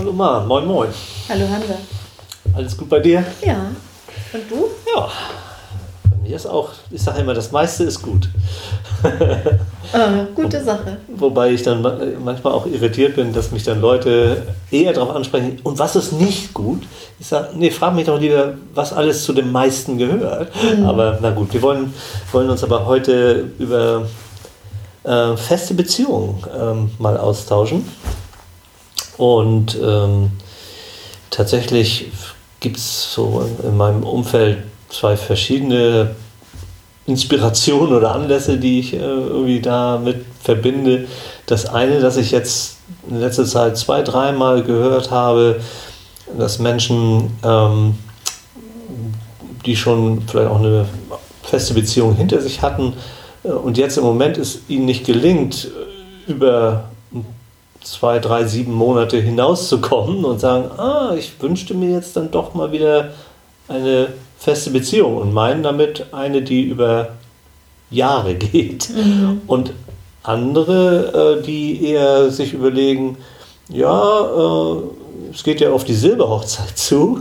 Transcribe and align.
Hallo 0.00 0.12
Ma, 0.12 0.40
moin 0.40 0.66
moin. 0.66 0.88
Hallo 1.28 1.46
Hansa. 1.46 1.74
Alles 2.54 2.74
gut 2.74 2.88
bei 2.88 3.00
dir? 3.00 3.22
Ja. 3.44 3.66
Und 4.32 4.50
du? 4.50 4.68
Ja. 4.96 5.10
Bei 6.04 6.16
mir 6.26 6.36
ist 6.36 6.46
auch, 6.46 6.70
ich 6.90 7.02
sage 7.02 7.20
immer, 7.20 7.34
das 7.34 7.52
meiste 7.52 7.84
ist 7.84 8.00
gut. 8.00 8.30
Äh, 9.92 10.24
gute 10.34 10.64
Sache. 10.64 10.96
Wobei 11.06 11.50
ich 11.50 11.64
dann 11.64 11.82
manchmal 12.24 12.54
auch 12.54 12.64
irritiert 12.64 13.16
bin, 13.16 13.34
dass 13.34 13.50
mich 13.50 13.62
dann 13.62 13.82
Leute 13.82 14.46
eher 14.70 14.94
darauf 14.94 15.14
ansprechen, 15.14 15.58
und 15.64 15.78
was 15.78 15.96
ist 15.96 16.12
nicht 16.12 16.54
gut? 16.54 16.80
Ich 17.18 17.26
sage, 17.26 17.50
nee, 17.54 17.70
frag 17.70 17.94
mich 17.94 18.06
doch 18.06 18.18
lieber, 18.18 18.54
was 18.74 18.94
alles 18.94 19.22
zu 19.24 19.34
dem 19.34 19.52
meisten 19.52 19.98
gehört. 19.98 20.50
Mhm. 20.78 20.86
Aber 20.86 21.18
na 21.20 21.30
gut, 21.30 21.52
wir 21.52 21.60
wollen, 21.60 21.92
wollen 22.32 22.48
uns 22.48 22.64
aber 22.64 22.86
heute 22.86 23.50
über 23.58 24.06
äh, 25.04 25.36
feste 25.36 25.74
Beziehungen 25.74 26.42
ähm, 26.58 26.90
mal 26.98 27.18
austauschen. 27.18 27.84
Und 29.20 29.78
ähm, 29.84 30.30
tatsächlich 31.28 32.06
gibt 32.60 32.78
es 32.78 33.12
so 33.12 33.46
in 33.62 33.76
meinem 33.76 34.02
Umfeld 34.02 34.62
zwei 34.88 35.14
verschiedene 35.14 36.16
Inspirationen 37.04 37.94
oder 37.94 38.14
Anlässe, 38.14 38.56
die 38.56 38.80
ich 38.80 38.94
äh, 38.94 38.96
irgendwie 38.96 39.60
damit 39.60 40.24
verbinde. 40.42 41.06
Das 41.44 41.66
eine, 41.66 42.00
dass 42.00 42.16
ich 42.16 42.30
jetzt 42.30 42.78
in 43.10 43.20
letzter 43.20 43.44
Zeit 43.44 43.76
zwei, 43.76 44.00
dreimal 44.00 44.62
gehört 44.62 45.10
habe, 45.10 45.60
dass 46.38 46.58
Menschen, 46.58 47.30
ähm, 47.44 47.98
die 49.66 49.76
schon 49.76 50.22
vielleicht 50.22 50.50
auch 50.50 50.60
eine 50.60 50.86
feste 51.42 51.74
Beziehung 51.74 52.14
hinter 52.14 52.40
sich 52.40 52.62
hatten 52.62 52.94
äh, 53.44 53.48
und 53.48 53.76
jetzt 53.76 53.98
im 53.98 54.04
Moment 54.04 54.38
es 54.38 54.60
ihnen 54.68 54.86
nicht 54.86 55.04
gelingt, 55.04 55.68
über 56.26 56.84
zwei, 57.82 58.18
drei, 58.18 58.44
sieben 58.44 58.72
Monate 58.74 59.20
hinauszukommen 59.20 60.24
und 60.24 60.40
sagen, 60.40 60.70
ah, 60.78 61.14
ich 61.16 61.32
wünschte 61.40 61.74
mir 61.74 61.90
jetzt 61.90 62.16
dann 62.16 62.30
doch 62.30 62.54
mal 62.54 62.72
wieder 62.72 63.10
eine 63.68 64.08
feste 64.38 64.70
Beziehung 64.70 65.16
und 65.16 65.32
meinen 65.32 65.62
damit 65.62 66.12
eine, 66.12 66.42
die 66.42 66.62
über 66.62 67.10
Jahre 67.90 68.34
geht. 68.36 68.90
Mhm. 68.90 69.42
Und 69.46 69.72
andere, 70.22 71.38
äh, 71.40 71.42
die 71.42 71.84
eher 71.84 72.30
sich 72.30 72.52
überlegen, 72.52 73.16
ja, 73.68 74.20
äh, 74.20 74.82
es 75.32 75.44
geht 75.44 75.60
ja 75.60 75.70
auf 75.70 75.84
die 75.84 75.94
Silberhochzeit 75.94 76.76
zu 76.76 77.20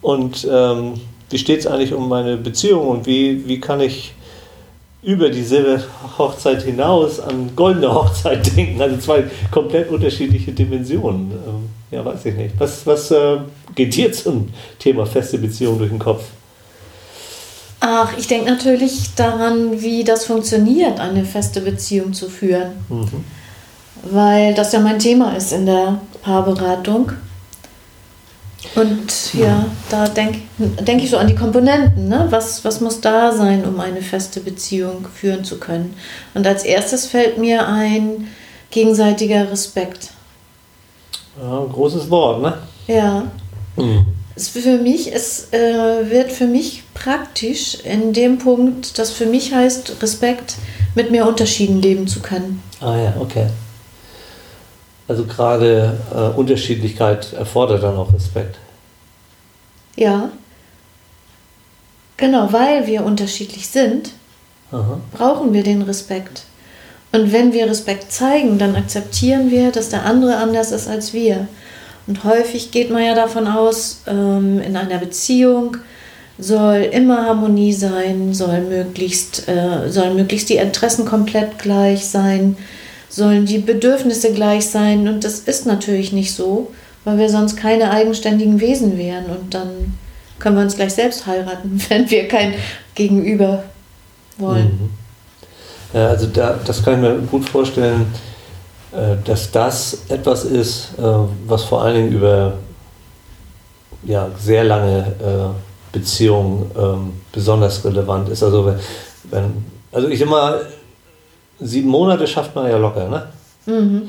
und 0.00 0.46
ähm, 0.50 0.94
wie 1.30 1.38
steht 1.38 1.60
es 1.60 1.66
eigentlich 1.66 1.92
um 1.92 2.08
meine 2.08 2.36
Beziehung 2.36 2.88
und 2.88 3.06
wie, 3.06 3.46
wie 3.46 3.60
kann 3.60 3.80
ich 3.80 4.14
über 5.06 5.30
diese 5.30 5.84
Hochzeit 6.18 6.64
hinaus 6.64 7.20
an 7.20 7.54
goldene 7.54 7.94
Hochzeit 7.94 8.44
denken. 8.56 8.82
Also 8.82 8.96
zwei 8.96 9.24
komplett 9.52 9.88
unterschiedliche 9.88 10.50
Dimensionen. 10.50 11.30
Ähm, 11.30 11.68
ja, 11.92 12.04
weiß 12.04 12.26
ich 12.26 12.34
nicht. 12.34 12.54
Was, 12.58 12.84
was 12.86 13.12
äh, 13.12 13.38
geht 13.76 13.94
dir 13.94 14.12
zum 14.12 14.48
Thema 14.80 15.06
feste 15.06 15.38
Beziehung 15.38 15.78
durch 15.78 15.90
den 15.90 16.00
Kopf? 16.00 16.24
Ach, 17.78 18.18
ich 18.18 18.26
denke 18.26 18.50
natürlich 18.50 19.14
daran, 19.14 19.80
wie 19.80 20.02
das 20.02 20.24
funktioniert, 20.24 20.98
eine 20.98 21.24
feste 21.24 21.60
Beziehung 21.60 22.12
zu 22.12 22.28
führen. 22.28 22.72
Mhm. 22.88 23.24
Weil 24.10 24.54
das 24.54 24.72
ja 24.72 24.80
mein 24.80 24.98
Thema 24.98 25.36
ist 25.36 25.52
in 25.52 25.66
der 25.66 26.00
Paarberatung. 26.22 27.12
Und 28.76 29.32
ja, 29.32 29.66
da 29.88 30.06
denke 30.06 30.40
denk 30.58 31.02
ich 31.02 31.10
so 31.10 31.16
an 31.16 31.26
die 31.26 31.34
Komponenten. 31.34 32.08
Ne? 32.08 32.26
Was, 32.28 32.64
was 32.64 32.82
muss 32.82 33.00
da 33.00 33.32
sein, 33.32 33.64
um 33.64 33.80
eine 33.80 34.02
feste 34.02 34.40
Beziehung 34.40 35.06
führen 35.12 35.44
zu 35.44 35.58
können? 35.58 35.94
Und 36.34 36.46
als 36.46 36.62
erstes 36.62 37.06
fällt 37.06 37.38
mir 37.38 37.66
ein 37.66 38.28
gegenseitiger 38.70 39.50
Respekt. 39.50 40.10
Ja, 41.40 41.64
großes 41.72 42.10
Wort, 42.10 42.42
ne? 42.42 42.58
Ja. 42.86 43.24
Mhm. 43.76 44.06
Es 44.34 44.50
für 44.50 44.76
mich, 44.76 45.14
es 45.14 45.50
äh, 45.54 46.10
wird 46.10 46.30
für 46.30 46.46
mich 46.46 46.82
praktisch 46.92 47.78
in 47.80 48.12
dem 48.12 48.36
Punkt, 48.36 48.98
dass 48.98 49.10
für 49.10 49.24
mich 49.24 49.54
heißt, 49.54 50.02
Respekt 50.02 50.56
mit 50.94 51.10
mehr 51.10 51.26
Unterschieden 51.26 51.80
leben 51.80 52.06
zu 52.06 52.20
können. 52.20 52.62
Ah 52.80 52.96
ja, 52.96 53.14
okay. 53.18 53.46
Also 55.08 55.24
gerade 55.24 55.98
äh, 56.14 56.38
Unterschiedlichkeit 56.38 57.32
erfordert 57.32 57.82
dann 57.82 57.96
auch 57.96 58.12
Respekt. 58.12 58.58
Ja. 59.96 60.30
Genau, 62.16 62.52
weil 62.52 62.86
wir 62.86 63.04
unterschiedlich 63.04 63.68
sind, 63.68 64.10
Aha. 64.72 65.00
brauchen 65.12 65.52
wir 65.52 65.62
den 65.62 65.82
Respekt. 65.82 66.44
Und 67.12 67.32
wenn 67.32 67.52
wir 67.52 67.68
Respekt 67.68 68.12
zeigen, 68.12 68.58
dann 68.58 68.76
akzeptieren 68.76 69.50
wir, 69.50 69.70
dass 69.70 69.90
der 69.90 70.04
andere 70.04 70.36
anders 70.36 70.72
ist 70.72 70.88
als 70.88 71.12
wir. 71.12 71.48
Und 72.06 72.24
häufig 72.24 72.70
geht 72.70 72.90
man 72.90 73.04
ja 73.04 73.14
davon 73.14 73.48
aus, 73.48 74.02
ähm, 74.06 74.60
in 74.60 74.76
einer 74.76 74.98
Beziehung 74.98 75.76
soll 76.38 76.88
immer 76.92 77.26
Harmonie 77.26 77.72
sein, 77.72 78.34
soll 78.34 78.60
möglichst, 78.60 79.48
äh, 79.48 79.90
sollen 79.90 80.16
möglichst 80.16 80.48
die 80.50 80.56
Interessen 80.56 81.06
komplett 81.06 81.58
gleich 81.58 82.06
sein 82.06 82.56
sollen 83.16 83.46
die 83.46 83.58
Bedürfnisse 83.58 84.32
gleich 84.32 84.68
sein. 84.68 85.08
Und 85.08 85.24
das 85.24 85.40
ist 85.40 85.66
natürlich 85.66 86.12
nicht 86.12 86.34
so, 86.34 86.72
weil 87.06 87.18
wir 87.18 87.30
sonst 87.30 87.56
keine 87.56 87.92
eigenständigen 87.92 88.60
Wesen 88.60 88.98
wären. 88.98 89.26
Und 89.26 89.54
dann 89.54 89.96
können 90.40 90.56
wir 90.56 90.62
uns 90.62 90.74
gleich 90.74 90.92
selbst 90.92 91.24
heiraten, 91.24 91.80
wenn 91.88 92.10
wir 92.10 92.26
kein 92.28 92.54
Gegenüber 92.96 93.62
wollen. 94.36 94.66
Mhm. 94.66 94.90
Ja, 95.94 96.08
also 96.08 96.26
da, 96.26 96.58
das 96.64 96.82
kann 96.82 96.94
ich 96.94 97.00
mir 97.00 97.16
gut 97.30 97.48
vorstellen, 97.48 98.12
äh, 98.92 99.16
dass 99.24 99.52
das 99.52 99.98
etwas 100.08 100.44
ist, 100.44 100.98
äh, 100.98 101.02
was 101.46 101.62
vor 101.62 101.82
allen 101.82 101.94
Dingen 101.94 102.12
über 102.12 102.54
ja, 104.02 104.28
sehr 104.38 104.64
lange 104.64 105.06
äh, 105.20 105.94
Beziehungen 105.96 106.70
ähm, 106.76 107.12
besonders 107.30 107.84
relevant 107.84 108.28
ist. 108.30 108.42
Also, 108.42 108.74
wenn, 109.30 109.64
also 109.92 110.08
ich 110.08 110.20
immer, 110.20 110.58
sieben 111.60 111.88
Monate 111.88 112.26
schafft 112.26 112.54
man 112.56 112.68
ja 112.68 112.76
locker, 112.76 113.08
ne? 113.08 113.26
Mhm. 113.66 114.08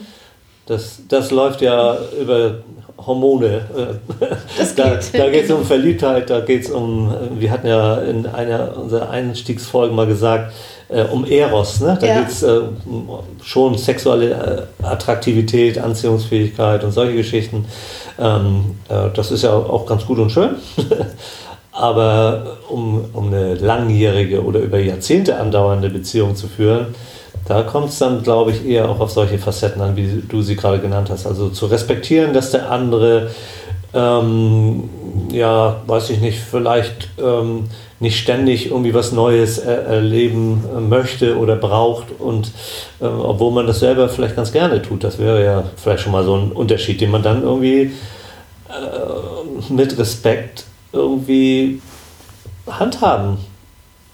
Das, 0.67 0.99
das 1.07 1.31
läuft 1.31 1.61
ja 1.61 1.97
über 2.21 2.55
Hormone. 2.97 3.61
Das 4.57 4.75
da 4.75 4.95
geht. 4.95 5.13
da 5.13 5.29
geht 5.29 5.45
es 5.45 5.51
um 5.51 5.63
Verliebtheit, 5.63 6.29
da 6.29 6.41
geht 6.41 6.65
es 6.65 6.71
um, 6.71 7.13
wir 7.39 7.51
hatten 7.51 7.67
ja 7.67 7.95
in 7.99 8.25
einer 8.25 8.77
unserer 8.77 9.09
Einstiegsfolgen 9.09 9.95
mal 9.95 10.07
gesagt, 10.07 10.53
äh, 10.89 11.03
um 11.03 11.25
Eros. 11.25 11.79
Ne? 11.79 11.97
Da 11.99 12.07
ja. 12.07 12.19
geht 12.19 12.29
es 12.29 12.43
äh, 12.43 12.61
schon 13.43 13.77
sexuelle 13.77 14.67
äh, 14.81 14.85
Attraktivität, 14.85 15.77
Anziehungsfähigkeit 15.77 16.83
und 16.83 16.91
solche 16.91 17.15
Geschichten. 17.15 17.65
Ähm, 18.19 18.77
äh, 18.89 19.09
das 19.13 19.31
ist 19.31 19.43
ja 19.43 19.53
auch 19.53 19.85
ganz 19.85 20.05
gut 20.05 20.19
und 20.19 20.31
schön. 20.31 20.55
Aber 21.71 22.57
um, 22.69 23.05
um 23.13 23.27
eine 23.27 23.53
langjährige 23.53 24.43
oder 24.43 24.59
über 24.59 24.79
Jahrzehnte 24.79 25.37
andauernde 25.37 25.91
Beziehung 25.91 26.35
zu 26.35 26.47
führen, 26.47 26.95
da 27.47 27.63
kommt 27.63 27.89
es 27.89 27.99
dann, 27.99 28.23
glaube 28.23 28.51
ich, 28.51 28.65
eher 28.65 28.89
auch 28.89 28.99
auf 28.99 29.11
solche 29.11 29.37
Facetten 29.37 29.81
an, 29.81 29.95
wie 29.95 30.23
du 30.27 30.41
sie 30.41 30.55
gerade 30.55 30.79
genannt 30.79 31.09
hast. 31.09 31.25
Also 31.25 31.49
zu 31.49 31.67
respektieren, 31.67 32.33
dass 32.33 32.51
der 32.51 32.69
andere, 32.69 33.31
ähm, 33.93 34.89
ja, 35.31 35.81
weiß 35.87 36.09
ich 36.09 36.19
nicht, 36.19 36.39
vielleicht 36.39 37.09
ähm, 37.17 37.69
nicht 37.99 38.19
ständig 38.19 38.69
irgendwie 38.69 38.93
was 38.93 39.11
Neues 39.11 39.57
er 39.59 39.85
erleben 39.85 40.89
möchte 40.89 41.37
oder 41.37 41.55
braucht 41.55 42.07
und 42.19 42.51
äh, 42.99 43.05
obwohl 43.05 43.51
man 43.51 43.65
das 43.65 43.79
selber 43.79 44.09
vielleicht 44.09 44.35
ganz 44.35 44.51
gerne 44.51 44.81
tut. 44.81 45.03
Das 45.03 45.17
wäre 45.17 45.43
ja 45.43 45.63
vielleicht 45.77 46.03
schon 46.03 46.11
mal 46.11 46.23
so 46.23 46.35
ein 46.35 46.51
Unterschied, 46.51 47.01
den 47.01 47.11
man 47.11 47.23
dann 47.23 47.43
irgendwie 47.43 47.93
äh, 48.69 49.73
mit 49.73 49.97
Respekt 49.97 50.65
irgendwie 50.91 51.81
handhaben 52.69 53.37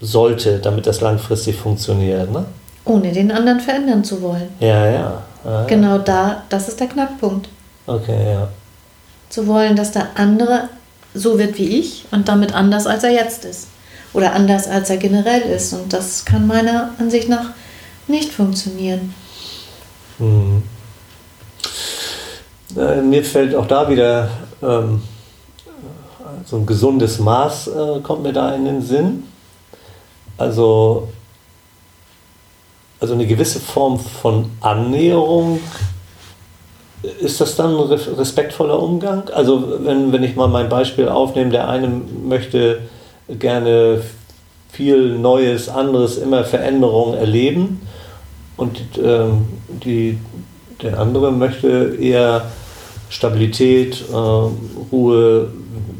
sollte, 0.00 0.60
damit 0.60 0.86
das 0.86 1.00
langfristig 1.00 1.56
funktioniert. 1.56 2.30
Ne? 2.30 2.44
Ohne 2.84 3.12
den 3.12 3.32
anderen 3.32 3.60
verändern 3.60 4.04
zu 4.04 4.20
wollen. 4.20 4.48
Ja, 4.60 4.86
ja. 4.86 5.22
Ah, 5.44 5.64
genau 5.66 5.98
da, 5.98 6.42
das 6.48 6.68
ist 6.68 6.80
der 6.80 6.88
Knackpunkt. 6.88 7.48
Okay, 7.86 8.32
ja. 8.32 8.48
Zu 9.28 9.46
wollen, 9.46 9.76
dass 9.76 9.92
der 9.92 10.08
andere 10.16 10.68
so 11.14 11.38
wird 11.38 11.58
wie 11.58 11.78
ich 11.78 12.04
und 12.10 12.28
damit 12.28 12.54
anders, 12.54 12.86
als 12.86 13.04
er 13.04 13.10
jetzt 13.10 13.44
ist. 13.44 13.68
Oder 14.12 14.32
anders, 14.32 14.68
als 14.68 14.90
er 14.90 14.96
generell 14.96 15.42
ist. 15.42 15.72
Und 15.72 15.92
das 15.92 16.24
kann 16.24 16.46
meiner 16.46 16.90
Ansicht 16.98 17.28
nach 17.28 17.50
nicht 18.06 18.32
funktionieren. 18.32 19.14
Hm. 20.18 20.62
Äh, 22.76 23.00
mir 23.02 23.24
fällt 23.24 23.54
auch 23.54 23.66
da 23.66 23.88
wieder 23.88 24.28
ähm, 24.62 25.02
so 26.44 26.56
ein 26.56 26.66
gesundes 26.66 27.18
Maß, 27.18 27.68
äh, 27.68 28.00
kommt 28.02 28.22
mir 28.22 28.32
da 28.32 28.54
in 28.54 28.64
den 28.64 28.82
Sinn. 28.82 29.24
Also 30.36 31.08
also 33.04 33.12
eine 33.12 33.26
gewisse 33.26 33.60
Form 33.60 33.98
von 33.98 34.46
Annäherung. 34.62 35.60
Ist 37.20 37.38
das 37.38 37.54
dann 37.54 37.76
ein 37.76 37.82
respektvoller 37.82 38.82
Umgang? 38.82 39.28
Also 39.28 39.74
wenn, 39.84 40.10
wenn 40.10 40.22
ich 40.22 40.36
mal 40.36 40.48
mein 40.48 40.70
Beispiel 40.70 41.10
aufnehme, 41.10 41.50
der 41.50 41.68
eine 41.68 41.86
möchte 41.86 42.80
gerne 43.28 44.00
viel 44.70 45.18
Neues, 45.18 45.68
anderes, 45.68 46.16
immer 46.16 46.44
Veränderungen 46.44 47.18
erleben 47.18 47.82
und 48.56 48.80
ähm, 48.96 49.48
die, 49.68 50.18
der 50.80 50.98
andere 50.98 51.30
möchte 51.30 51.98
eher 52.00 52.46
Stabilität, 53.10 54.02
äh, 54.10 54.14
Ruhe, 54.14 55.50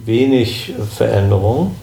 wenig 0.07 0.73
Veränderung, 0.97 1.75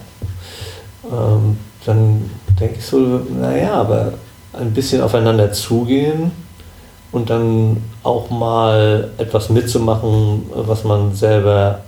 ähm, 1.12 1.58
dann 1.86 2.28
denke 2.58 2.78
ich 2.80 2.84
so, 2.84 2.98
naja, 2.98 3.74
aber 3.74 4.14
ein 4.52 4.72
bisschen 4.72 5.00
aufeinander 5.00 5.52
zugehen 5.52 6.30
und 7.10 7.30
dann 7.30 7.78
auch 8.02 8.30
mal 8.30 9.10
etwas 9.18 9.50
mitzumachen, 9.50 10.44
was 10.54 10.84
man 10.84 11.14
selber 11.14 11.80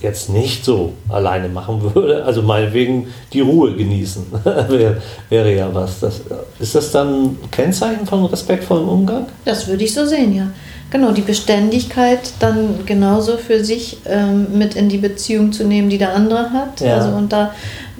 jetzt 0.00 0.30
nicht 0.30 0.64
so 0.64 0.92
alleine 1.08 1.48
machen 1.48 1.94
würde. 1.94 2.24
Also 2.24 2.42
meinetwegen 2.42 3.08
die 3.32 3.40
Ruhe 3.40 3.74
genießen 3.74 4.26
wäre, 4.44 5.02
wäre 5.28 5.54
ja 5.54 5.68
was. 5.72 6.00
Das, 6.00 6.20
ist 6.60 6.74
das 6.74 6.92
dann 6.92 7.36
Kennzeichen 7.50 8.06
von 8.06 8.24
respektvollem 8.26 8.88
Umgang? 8.88 9.26
Das 9.44 9.66
würde 9.66 9.84
ich 9.84 9.92
so 9.92 10.06
sehen, 10.06 10.34
ja. 10.34 10.48
Genau, 10.90 11.10
die 11.10 11.22
Beständigkeit 11.22 12.32
dann 12.38 12.86
genauso 12.86 13.36
für 13.36 13.62
sich 13.62 13.98
ähm, 14.06 14.46
mit 14.56 14.74
in 14.74 14.88
die 14.88 14.96
Beziehung 14.96 15.52
zu 15.52 15.64
nehmen, 15.64 15.90
die 15.90 15.98
der 15.98 16.14
andere 16.14 16.50
hat. 16.50 16.80
Ja. 16.80 16.96
Also 16.96 17.10
und 17.10 17.32
da 17.32 17.52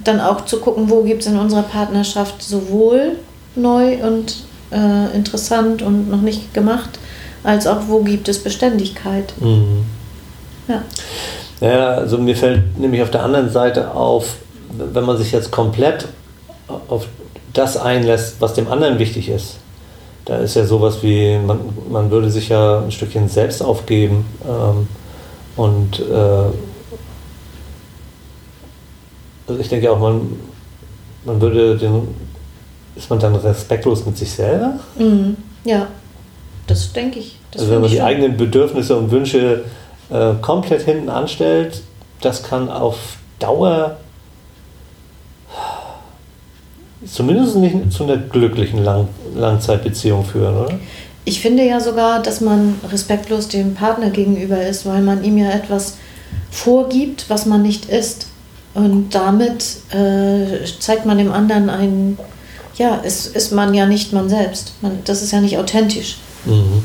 dann 0.05 0.21
auch 0.21 0.47
zu 0.47 0.61
gucken, 0.61 0.89
wo 0.89 1.03
gibt 1.03 1.23
es 1.23 1.29
in 1.29 1.37
unserer 1.37 1.65
Partnerschaft 1.65 2.43
sowohl 2.43 3.17
neu 3.59 4.03
und 4.03 4.37
äh, 4.71 5.15
interessant 5.15 5.83
und 5.83 6.11
noch 6.11 6.21
nicht 6.21 6.55
gemacht, 6.55 6.99
als 7.43 7.67
auch 7.67 7.89
wo 7.89 8.01
gibt 8.01 8.29
es 8.29 8.43
Beständigkeit. 8.43 9.33
Mhm. 9.41 9.85
Ja. 10.69 10.83
Ja, 11.61 11.89
also 11.95 12.19
mir 12.19 12.37
fällt 12.37 12.79
nämlich 12.79 13.03
auf 13.03 13.11
der 13.11 13.25
anderen 13.25 13.51
Seite 13.51 13.93
auf, 13.93 14.37
wenn 14.71 15.05
man 15.05 15.17
sich 15.17 15.33
jetzt 15.33 15.51
komplett 15.51 16.07
auf 16.89 17.07
das 17.53 17.77
einlässt, 17.77 18.37
was 18.41 18.55
dem 18.55 18.71
anderen 18.71 18.99
wichtig 18.99 19.29
ist, 19.29 19.57
da 20.25 20.37
ist 20.37 20.55
ja 20.55 20.65
sowas 20.67 21.03
wie, 21.03 21.39
man, 21.39 21.59
man 21.91 22.11
würde 22.11 22.31
sich 22.31 22.51
ja 22.51 22.81
ein 22.81 22.93
Stückchen 22.93 23.29
selbst 23.29 23.63
aufgeben 23.63 24.27
ähm, 24.47 24.87
und 25.57 26.01
äh, 26.01 26.53
also 29.49 29.61
ich 29.61 29.69
denke 29.69 29.91
auch, 29.91 29.99
man, 29.99 30.39
man 31.25 31.41
würde 31.41 31.79
den, 31.79 32.09
ist 32.99 33.09
man 33.09 33.19
dann 33.19 33.35
respektlos 33.37 34.05
mit 34.05 34.19
sich 34.19 34.31
selber? 34.31 34.75
Mhm. 34.99 35.37
Ja, 35.65 35.87
das 36.67 36.93
denke 36.93 37.21
ich. 37.21 37.37
Das 37.53 37.63
also 37.63 37.75
wenn 37.75 37.81
man 37.83 37.91
die 37.91 38.03
eigenen 38.03 38.37
Bedürfnisse 38.37 38.97
und 38.97 39.11
Wünsche 39.11 39.65
äh, 40.11 40.35
komplett 40.43 40.83
hinten 40.83 41.09
anstellt, 41.09 41.83
das 42.21 42.43
kann 42.43 42.69
auf 42.69 42.97
Dauer 43.39 43.97
zumindest 47.07 47.57
nicht 47.57 47.93
zu 47.93 48.05
einer 48.05 48.17
glücklichen 48.17 48.83
Lang 48.83 49.09
Langzeitbeziehung 49.35 50.25
führen, 50.25 50.57
oder? 50.57 50.79
Ich 51.25 51.41
finde 51.41 51.65
ja 51.65 51.79
sogar, 51.81 52.23
dass 52.23 52.41
man 52.41 52.81
respektlos 52.91 53.49
dem 53.49 53.75
Partner 53.75 54.11
gegenüber 54.11 54.61
ist, 54.63 54.87
weil 54.87 55.03
man 55.03 55.23
ihm 55.23 55.39
ja 55.39 55.51
etwas 55.51 55.99
vorgibt, 56.51 57.27
was 57.29 57.47
man 57.47 57.63
nicht 57.63 57.85
ist. 57.87 58.29
Und 58.75 59.15
damit 59.15 59.77
äh, 59.91 60.65
zeigt 60.81 61.05
man 61.05 61.19
dem 61.19 61.33
anderen 61.33 61.69
ein, 61.69 62.19
ja, 62.79 62.97
ist, 62.97 63.35
ist 63.35 63.53
man 63.53 63.75
ja 63.75 63.87
nicht 63.87 64.13
man 64.13 64.29
selbst. 64.29 64.73
Man, 64.81 64.99
das 65.05 65.23
ist 65.23 65.33
ja 65.33 65.41
nicht 65.41 65.59
authentisch. 65.59 66.19
Mhm. 66.45 66.83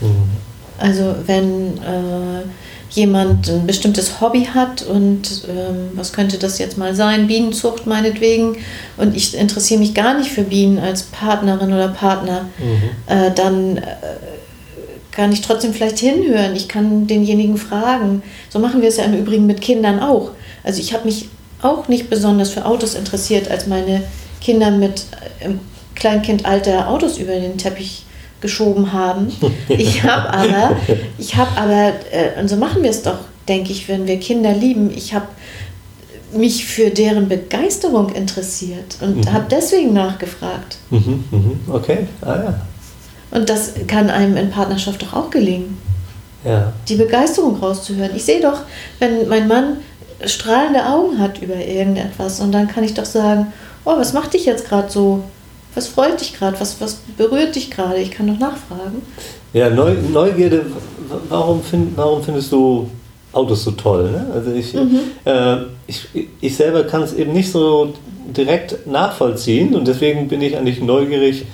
Mhm. 0.00 0.30
Also 0.78 1.14
wenn 1.26 1.78
äh, 1.78 2.42
jemand 2.90 3.48
ein 3.48 3.66
bestimmtes 3.66 4.20
Hobby 4.20 4.48
hat 4.52 4.82
und 4.82 5.44
ähm, 5.48 5.90
was 5.94 6.12
könnte 6.12 6.38
das 6.38 6.58
jetzt 6.58 6.76
mal 6.76 6.94
sein, 6.94 7.26
Bienenzucht 7.26 7.86
meinetwegen, 7.86 8.56
und 8.96 9.16
ich 9.16 9.36
interessiere 9.36 9.80
mich 9.80 9.94
gar 9.94 10.18
nicht 10.18 10.30
für 10.30 10.42
Bienen 10.42 10.78
als 10.78 11.04
Partnerin 11.04 11.72
oder 11.72 11.88
Partner, 11.88 12.46
mhm. 12.58 13.14
äh, 13.14 13.30
dann 13.32 13.76
äh, 13.76 13.82
kann 15.12 15.32
ich 15.32 15.42
trotzdem 15.42 15.72
vielleicht 15.72 15.98
hinhören. 15.98 16.56
Ich 16.56 16.68
kann 16.68 17.06
denjenigen 17.06 17.56
fragen. 17.56 18.22
So 18.48 18.58
machen 18.58 18.80
wir 18.80 18.88
es 18.88 18.96
ja 18.96 19.04
im 19.04 19.14
Übrigen 19.14 19.46
mit 19.46 19.60
Kindern 19.60 20.00
auch. 20.00 20.30
Also 20.64 20.80
ich 20.80 20.92
habe 20.92 21.04
mich 21.04 21.28
auch 21.62 21.88
nicht 21.88 22.08
besonders 22.10 22.50
für 22.50 22.64
Autos 22.64 22.94
interessiert, 22.94 23.50
als 23.50 23.66
meine 23.66 24.02
Kinder 24.40 24.70
mit 24.70 25.04
äh, 25.40 25.46
im 25.46 25.60
Kleinkindalter 25.94 26.88
Autos 26.88 27.18
über 27.18 27.32
den 27.32 27.58
Teppich 27.58 28.04
geschoben 28.40 28.92
haben. 28.92 29.28
Ich 29.68 30.02
habe 30.04 30.32
aber, 30.32 30.76
ich 31.18 31.36
habe 31.36 31.56
aber, 31.56 31.92
äh, 32.10 32.40
und 32.40 32.48
so 32.48 32.56
machen 32.56 32.82
wir 32.82 32.90
es 32.90 33.02
doch, 33.02 33.18
denke 33.48 33.72
ich, 33.72 33.88
wenn 33.88 34.06
wir 34.06 34.18
Kinder 34.18 34.52
lieben. 34.52 34.90
Ich 34.90 35.12
habe 35.14 35.26
mich 36.32 36.64
für 36.64 36.90
deren 36.90 37.28
Begeisterung 37.28 38.10
interessiert 38.10 38.96
und 39.00 39.24
mhm. 39.24 39.32
habe 39.32 39.46
deswegen 39.50 39.92
nachgefragt. 39.92 40.78
Mhm, 40.90 41.24
mhm. 41.30 41.60
Okay, 41.68 42.06
ah 42.22 42.36
ja. 42.36 42.60
Und 43.32 43.48
das 43.48 43.74
kann 43.86 44.10
einem 44.10 44.36
in 44.36 44.50
Partnerschaft 44.50 45.02
doch 45.02 45.12
auch 45.12 45.30
gelingen. 45.30 45.78
Ja. 46.44 46.72
Die 46.88 46.96
Begeisterung 46.96 47.56
rauszuhören. 47.56 48.12
Ich 48.16 48.24
sehe 48.24 48.40
doch, 48.40 48.62
wenn 48.98 49.28
mein 49.28 49.46
Mann 49.46 49.76
strahlende 50.24 50.84
Augen 50.86 51.18
hat 51.18 51.40
über 51.40 51.56
irgendetwas 51.56 52.40
und 52.40 52.52
dann 52.52 52.68
kann 52.68 52.84
ich 52.84 52.94
doch 52.94 53.04
sagen, 53.04 53.52
oh, 53.84 53.96
was 53.96 54.12
macht 54.12 54.34
dich 54.34 54.46
jetzt 54.46 54.68
gerade 54.68 54.90
so 54.90 55.22
was 55.74 55.88
freut 55.88 56.20
dich 56.20 56.34
gerade? 56.34 56.58
Was, 56.60 56.80
was 56.80 57.00
berührt 57.16 57.54
dich 57.54 57.70
gerade? 57.70 57.98
Ich 57.98 58.10
kann 58.10 58.26
doch 58.26 58.38
nachfragen. 58.38 59.02
Ja, 59.52 59.70
Neu, 59.70 59.94
Neugierde, 60.12 60.66
warum, 61.28 61.62
find, 61.62 61.96
warum 61.96 62.22
findest 62.22 62.50
du 62.52 62.88
Autos 63.32 63.64
so 63.64 63.72
toll? 63.72 64.10
Ne? 64.10 64.26
Also 64.34 64.52
ich, 64.52 64.74
mhm. 64.74 65.00
äh, 65.24 65.56
ich, 65.86 66.08
ich 66.40 66.56
selber 66.56 66.84
kann 66.84 67.02
es 67.02 67.12
eben 67.12 67.32
nicht 67.32 67.50
so 67.50 67.94
direkt 68.36 68.86
nachvollziehen 68.86 69.74
und 69.74 69.86
deswegen 69.86 70.28
bin 70.28 70.42
ich 70.42 70.56
eigentlich 70.56 70.80
neugierig, 70.80 71.46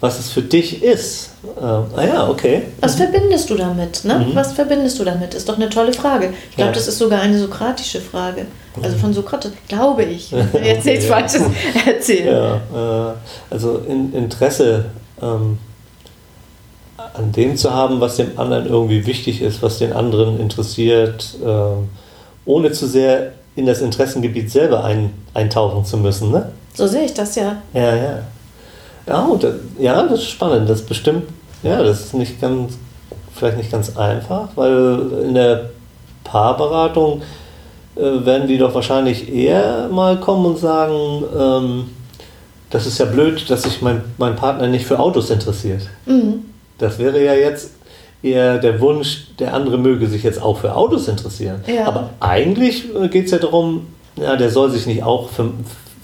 was 0.00 0.18
es 0.20 0.30
für 0.30 0.42
dich 0.42 0.82
ist. 0.82 1.30
Äh, 1.56 1.64
ah 1.64 1.86
ja, 2.06 2.28
okay. 2.28 2.62
Was 2.80 2.94
verbindest 2.94 3.50
du 3.50 3.56
damit? 3.56 4.04
Ne? 4.04 4.18
Mhm. 4.18 4.34
Was 4.34 4.52
verbindest 4.52 4.98
du 4.98 5.04
damit? 5.04 5.34
Ist 5.34 5.48
doch 5.48 5.56
eine 5.56 5.68
tolle 5.68 5.92
Frage. 5.92 6.32
Ich 6.50 6.56
glaube, 6.56 6.70
ja. 6.70 6.74
das 6.74 6.86
ist 6.86 6.98
sogar 6.98 7.20
eine 7.20 7.38
sokratische 7.38 8.00
Frage. 8.00 8.46
Also 8.80 8.96
von 8.96 9.12
Sokrates, 9.12 9.52
glaube 9.66 10.04
ich. 10.04 10.30
Jetzt 10.62 10.84
nichts 10.84 11.04
okay, 11.04 11.12
Falsches 11.12 11.42
erzählen. 11.84 12.60
Ja, 12.72 13.10
äh, 13.10 13.14
also 13.50 13.78
in, 13.88 14.12
Interesse 14.12 14.84
ähm, 15.20 15.58
an 16.96 17.32
dem 17.32 17.56
zu 17.56 17.72
haben, 17.74 18.00
was 18.00 18.16
dem 18.16 18.38
anderen 18.38 18.66
irgendwie 18.66 19.04
wichtig 19.04 19.42
ist, 19.42 19.62
was 19.62 19.78
den 19.78 19.92
anderen 19.92 20.38
interessiert, 20.38 21.36
äh, 21.44 21.48
ohne 22.44 22.70
zu 22.70 22.86
sehr 22.86 23.32
in 23.56 23.66
das 23.66 23.80
Interessengebiet 23.80 24.52
selber 24.52 24.84
ein, 24.84 25.12
eintauchen 25.34 25.84
zu 25.84 25.96
müssen. 25.96 26.30
Ne? 26.30 26.52
So 26.74 26.86
sehe 26.86 27.06
ich 27.06 27.14
das 27.14 27.34
ja. 27.34 27.60
Ja, 27.74 27.96
ja. 27.96 28.18
Ja, 29.08 29.28
das, 29.40 29.54
ja, 29.78 30.02
das 30.02 30.20
ist 30.20 30.28
spannend. 30.28 30.68
Das 30.68 30.82
bestimmt, 30.82 31.24
ja, 31.62 31.82
das 31.82 32.00
ist 32.00 32.14
nicht 32.14 32.40
ganz, 32.40 32.74
vielleicht 33.34 33.56
nicht 33.56 33.72
ganz 33.72 33.96
einfach, 33.96 34.48
weil 34.54 35.00
in 35.24 35.34
der 35.34 35.70
Paarberatung 36.24 37.22
äh, 37.96 38.24
werden 38.24 38.46
die 38.46 38.58
doch 38.58 38.74
wahrscheinlich 38.74 39.32
eher 39.32 39.88
mal 39.90 40.18
kommen 40.20 40.46
und 40.46 40.58
sagen, 40.58 41.24
ähm, 41.36 41.90
das 42.70 42.86
ist 42.86 42.98
ja 42.98 43.06
blöd, 43.06 43.48
dass 43.48 43.62
sich 43.62 43.80
mein, 43.80 44.02
mein 44.18 44.36
Partner 44.36 44.66
nicht 44.66 44.86
für 44.86 44.98
Autos 44.98 45.30
interessiert. 45.30 45.88
Mhm. 46.06 46.44
Das 46.76 46.98
wäre 46.98 47.24
ja 47.24 47.32
jetzt 47.34 47.72
eher 48.22 48.58
der 48.58 48.80
Wunsch, 48.80 49.28
der 49.38 49.54
andere 49.54 49.78
möge 49.78 50.06
sich 50.06 50.22
jetzt 50.22 50.42
auch 50.42 50.58
für 50.58 50.74
Autos 50.74 51.08
interessieren. 51.08 51.62
Ja. 51.66 51.86
Aber 51.86 52.10
eigentlich 52.20 52.94
äh, 52.94 53.08
geht 53.08 53.26
es 53.26 53.30
ja 53.30 53.38
darum, 53.38 53.86
ja, 54.16 54.36
der 54.36 54.50
soll 54.50 54.70
sich 54.70 54.86
nicht 54.86 55.02
auch 55.02 55.30
für, 55.30 55.50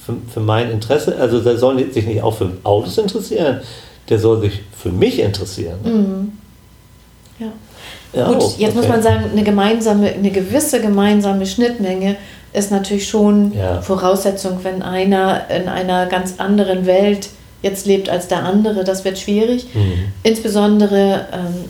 für, 0.04 0.14
für 0.32 0.40
mein 0.40 0.70
Interesse, 0.70 1.16
also 1.18 1.40
der 1.40 1.56
soll 1.56 1.90
sich 1.90 2.06
nicht 2.06 2.22
auch 2.22 2.34
für 2.34 2.50
Autos 2.62 2.98
interessieren, 2.98 3.60
der 4.08 4.18
soll 4.18 4.40
sich 4.40 4.60
für 4.76 4.90
mich 4.90 5.18
interessieren. 5.20 5.78
Mhm. 5.82 6.32
Ja. 7.38 7.52
Ja, 8.12 8.28
Gut, 8.28 8.36
oh, 8.40 8.54
jetzt 8.58 8.70
okay. 8.70 8.76
muss 8.76 8.88
man 8.88 9.02
sagen, 9.02 9.24
eine 9.32 9.42
gemeinsame, 9.42 10.12
eine 10.12 10.30
gewisse 10.30 10.80
gemeinsame 10.80 11.46
Schnittmenge 11.46 12.16
ist 12.52 12.70
natürlich 12.70 13.08
schon 13.08 13.52
ja. 13.52 13.82
Voraussetzung, 13.82 14.60
wenn 14.62 14.82
einer 14.82 15.50
in 15.50 15.68
einer 15.68 16.06
ganz 16.06 16.34
anderen 16.38 16.86
Welt 16.86 17.30
jetzt 17.62 17.86
lebt 17.86 18.08
als 18.08 18.28
der 18.28 18.44
andere, 18.44 18.84
das 18.84 19.04
wird 19.04 19.18
schwierig. 19.18 19.66
Mhm. 19.74 20.12
Insbesondere 20.22 21.26
ähm, 21.32 21.64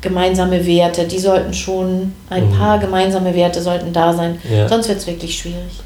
gemeinsame 0.00 0.66
Werte, 0.66 1.04
die 1.04 1.20
sollten 1.20 1.54
schon, 1.54 2.12
ein 2.28 2.48
mhm. 2.48 2.54
paar 2.54 2.78
gemeinsame 2.78 3.34
Werte 3.34 3.62
sollten 3.62 3.92
da 3.92 4.12
sein, 4.14 4.40
ja. 4.50 4.68
sonst 4.68 4.88
wird 4.88 4.98
es 4.98 5.06
wirklich 5.06 5.38
schwierig. 5.38 5.80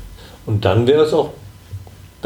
Und 0.47 0.65
dann 0.65 0.87
wäre 0.87 1.03
es 1.03 1.13
auch 1.13 1.31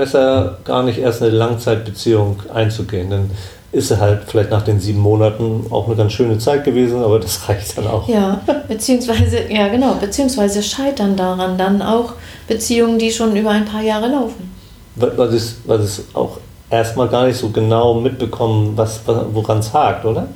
besser, 0.00 0.56
gar 0.64 0.82
nicht 0.82 0.98
erst 0.98 1.22
eine 1.22 1.30
Langzeitbeziehung 1.30 2.42
einzugehen, 2.54 3.10
denn 3.10 3.30
ist 3.70 3.96
halt 3.96 4.22
vielleicht 4.26 4.50
nach 4.50 4.62
den 4.62 4.80
sieben 4.80 4.98
Monaten 4.98 5.66
auch 5.70 5.86
eine 5.86 5.94
ganz 5.94 6.12
schöne 6.12 6.38
Zeit 6.38 6.64
gewesen, 6.64 7.04
aber 7.04 7.20
das 7.20 7.48
reicht 7.48 7.76
dann 7.76 7.86
auch. 7.86 8.08
Ja, 8.08 8.40
beziehungsweise, 8.66 9.42
ja 9.50 9.68
genau, 9.68 9.94
beziehungsweise 9.94 10.62
scheitern 10.62 11.16
daran 11.16 11.58
dann 11.58 11.82
auch 11.82 12.14
Beziehungen, 12.48 12.98
die 12.98 13.12
schon 13.12 13.36
über 13.36 13.50
ein 13.50 13.66
paar 13.66 13.82
Jahre 13.82 14.08
laufen. 14.08 14.50
Weil 14.96 15.34
es, 15.34 15.56
weil 15.66 15.80
es 15.80 16.04
auch 16.14 16.38
erstmal 16.70 17.08
gar 17.08 17.26
nicht 17.26 17.36
so 17.36 17.50
genau 17.50 17.94
mitbekommen, 17.94 18.72
was, 18.76 19.02
woran 19.06 19.58
es 19.58 19.72
hakt, 19.72 20.04
oder? 20.04 20.26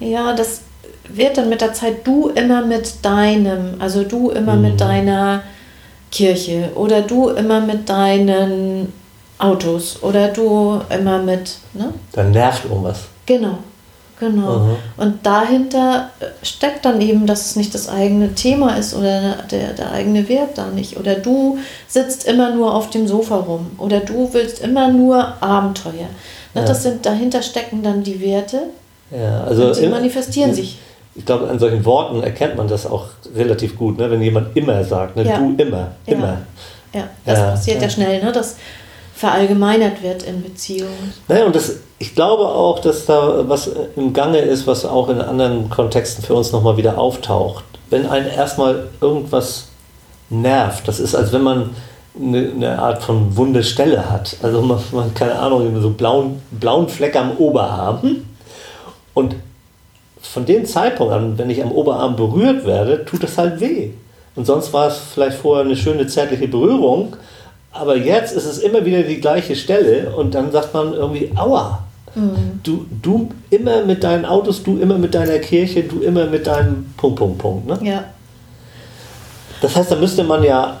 Ja, 0.00 0.34
das 0.34 0.62
wird 1.08 1.38
dann 1.38 1.48
mit 1.48 1.60
der 1.60 1.72
Zeit 1.72 2.06
du 2.06 2.28
immer 2.28 2.66
mit 2.66 3.04
deinem, 3.04 3.76
also 3.78 4.02
du 4.02 4.30
immer 4.30 4.56
mhm. 4.56 4.62
mit 4.62 4.80
deiner 4.80 5.42
Kirche 6.10 6.70
oder 6.74 7.02
du 7.02 7.28
immer 7.30 7.60
mit 7.60 7.88
deinen 7.88 8.92
Autos 9.38 10.02
oder 10.02 10.28
du 10.28 10.80
immer 10.90 11.18
mit. 11.18 11.58
Ne? 11.74 11.92
Dann 12.12 12.30
nervt 12.32 12.64
irgendwas. 12.64 13.00
Genau. 13.26 13.58
Genau. 14.20 14.48
Aha. 14.48 14.76
Und 14.96 15.24
dahinter 15.24 16.10
steckt 16.42 16.84
dann 16.84 17.00
eben, 17.00 17.26
dass 17.26 17.46
es 17.46 17.56
nicht 17.56 17.72
das 17.72 17.88
eigene 17.88 18.34
Thema 18.34 18.76
ist 18.76 18.94
oder 18.94 19.36
der, 19.50 19.74
der 19.74 19.92
eigene 19.92 20.28
Wert 20.28 20.58
da 20.58 20.66
nicht. 20.66 20.98
Oder 20.98 21.14
du 21.14 21.58
sitzt 21.86 22.26
immer 22.26 22.50
nur 22.50 22.74
auf 22.74 22.90
dem 22.90 23.06
Sofa 23.06 23.36
rum. 23.36 23.70
Oder 23.78 24.00
du 24.00 24.28
willst 24.32 24.60
immer 24.60 24.88
nur 24.88 25.40
Abenteuer. 25.40 26.08
Ne, 26.54 26.62
ja. 26.62 26.64
Das 26.64 26.82
sind, 26.82 27.06
dahinter 27.06 27.42
stecken 27.42 27.82
dann 27.82 28.02
die 28.02 28.20
Werte. 28.20 28.62
Ja, 29.10 29.44
also 29.44 29.72
die 29.72 29.86
manifestieren 29.86 30.52
sich. 30.52 30.78
Ich 31.18 31.26
glaube, 31.26 31.48
an 31.48 31.58
solchen 31.58 31.84
Worten 31.84 32.22
erkennt 32.22 32.56
man 32.56 32.68
das 32.68 32.86
auch 32.86 33.06
relativ 33.34 33.76
gut, 33.76 33.98
ne? 33.98 34.10
wenn 34.10 34.22
jemand 34.22 34.56
immer 34.56 34.84
sagt, 34.84 35.16
ne? 35.16 35.24
Ja. 35.24 35.38
du 35.38 35.54
immer, 35.58 35.88
immer. 36.06 36.38
Ja, 36.94 37.08
das 37.26 37.38
passiert 37.38 37.82
ja, 37.82 37.90
schnell, 37.90 38.22
ne? 38.22 38.32
dass 38.32 38.56
verallgemeinert 39.18 40.00
wird 40.02 40.22
in 40.22 40.42
Beziehungen. 40.42 41.12
Naja, 41.26 41.44
und 41.44 41.56
das, 41.56 41.80
ich 41.98 42.14
glaube 42.14 42.44
auch, 42.44 42.78
dass 42.78 43.04
da 43.04 43.48
was 43.48 43.68
im 43.96 44.12
Gange 44.12 44.38
ist, 44.38 44.68
was 44.68 44.86
auch 44.86 45.08
in 45.08 45.20
anderen 45.20 45.68
Kontexten 45.70 46.22
für 46.22 46.34
uns 46.34 46.52
nochmal 46.52 46.76
wieder 46.76 46.98
auftaucht. 46.98 47.64
Wenn 47.90 48.06
einen 48.06 48.28
erstmal 48.28 48.84
irgendwas 49.00 49.68
nervt, 50.30 50.86
das 50.86 51.00
ist, 51.00 51.16
als 51.16 51.32
wenn 51.32 51.42
man 51.42 51.70
eine, 52.16 52.52
eine 52.54 52.78
Art 52.78 53.02
von 53.02 53.36
wunde 53.36 53.64
Stelle 53.64 54.08
hat. 54.08 54.36
Also 54.42 54.62
man, 54.62 54.78
man 54.92 55.12
keine 55.14 55.36
Ahnung, 55.36 55.80
so 55.82 55.90
blauen, 55.90 56.40
blauen 56.52 56.88
Fleck 56.88 57.16
am 57.16 57.32
Oberarm. 57.38 58.22
Und 59.14 59.34
von 60.20 60.46
dem 60.46 60.64
Zeitpunkt 60.64 61.12
an, 61.12 61.38
wenn 61.38 61.50
ich 61.50 61.62
am 61.62 61.72
Oberarm 61.72 62.16
berührt 62.16 62.64
werde, 62.66 63.04
tut 63.04 63.22
das 63.22 63.38
halt 63.38 63.60
weh. 63.60 63.90
Und 64.34 64.46
sonst 64.46 64.72
war 64.72 64.88
es 64.88 64.98
vielleicht 65.14 65.38
vorher 65.38 65.64
eine 65.64 65.76
schöne 65.76 66.06
zärtliche 66.06 66.48
Berührung, 66.48 67.16
aber 67.72 67.96
jetzt 67.96 68.34
ist 68.34 68.44
es 68.44 68.58
immer 68.58 68.84
wieder 68.84 69.02
die 69.02 69.20
gleiche 69.20 69.56
Stelle 69.56 70.14
und 70.14 70.34
dann 70.34 70.52
sagt 70.52 70.74
man 70.74 70.92
irgendwie, 70.94 71.30
aua. 71.36 71.84
Mhm. 72.14 72.60
Du, 72.62 72.86
du 73.02 73.28
immer 73.50 73.84
mit 73.84 74.02
deinen 74.02 74.24
Autos, 74.24 74.62
du 74.62 74.78
immer 74.78 74.98
mit 74.98 75.14
deiner 75.14 75.38
Kirche, 75.38 75.82
du 75.82 76.00
immer 76.00 76.26
mit 76.26 76.46
deinem 76.46 76.92
Punkt, 76.96 77.18
Punkt, 77.18 77.38
Punkt. 77.38 77.66
Ne? 77.66 77.78
Ja. 77.82 78.04
Das 79.60 79.76
heißt, 79.76 79.90
da 79.90 79.96
müsste 79.96 80.24
man 80.24 80.42
ja 80.42 80.80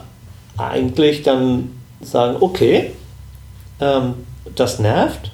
eigentlich 0.56 1.22
dann 1.22 1.72
sagen, 2.00 2.36
okay, 2.40 2.92
ähm, 3.80 4.14
das 4.54 4.78
nervt, 4.78 5.30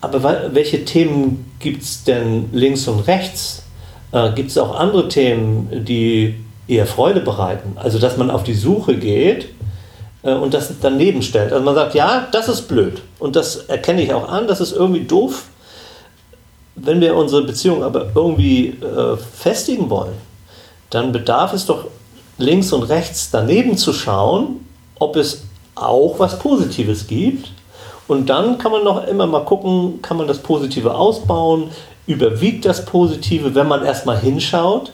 aber 0.00 0.50
welche 0.52 0.84
Themen 0.84 1.50
gibt 1.66 1.82
es 1.82 2.04
denn 2.04 2.48
links 2.52 2.86
und 2.86 3.00
rechts? 3.08 3.64
Äh, 4.12 4.30
gibt 4.34 4.50
es 4.50 4.58
auch 4.58 4.78
andere 4.78 5.08
Themen, 5.08 5.84
die 5.84 6.36
eher 6.68 6.86
Freude 6.86 7.18
bereiten? 7.18 7.72
Also, 7.74 7.98
dass 7.98 8.16
man 8.16 8.30
auf 8.30 8.44
die 8.44 8.54
Suche 8.54 8.96
geht 8.96 9.48
äh, 10.22 10.32
und 10.32 10.54
das 10.54 10.72
daneben 10.80 11.22
stellt. 11.22 11.52
Also 11.52 11.64
man 11.64 11.74
sagt, 11.74 11.96
ja, 11.96 12.28
das 12.30 12.48
ist 12.48 12.68
blöd. 12.68 13.02
Und 13.18 13.34
das 13.34 13.56
erkenne 13.56 14.00
ich 14.00 14.14
auch 14.14 14.28
an, 14.28 14.46
das 14.46 14.60
ist 14.60 14.76
irgendwie 14.76 15.02
doof. 15.06 15.46
Wenn 16.76 17.00
wir 17.00 17.16
unsere 17.16 17.42
Beziehung 17.42 17.82
aber 17.82 18.12
irgendwie 18.14 18.68
äh, 18.68 19.16
festigen 19.16 19.90
wollen, 19.90 20.14
dann 20.90 21.10
bedarf 21.10 21.52
es 21.52 21.66
doch 21.66 21.86
links 22.38 22.72
und 22.72 22.84
rechts 22.84 23.30
daneben 23.32 23.76
zu 23.76 23.92
schauen, 23.92 24.64
ob 25.00 25.16
es 25.16 25.42
auch 25.74 26.20
was 26.20 26.38
Positives 26.38 27.08
gibt. 27.08 27.50
Und 28.08 28.28
dann 28.28 28.58
kann 28.58 28.72
man 28.72 28.84
noch 28.84 29.06
immer 29.06 29.26
mal 29.26 29.44
gucken, 29.44 30.00
kann 30.02 30.16
man 30.16 30.26
das 30.26 30.38
Positive 30.38 30.94
ausbauen, 30.94 31.70
überwiegt 32.06 32.64
das 32.64 32.84
Positive, 32.84 33.54
wenn 33.54 33.68
man 33.68 33.84
erstmal 33.84 34.18
hinschaut. 34.18 34.92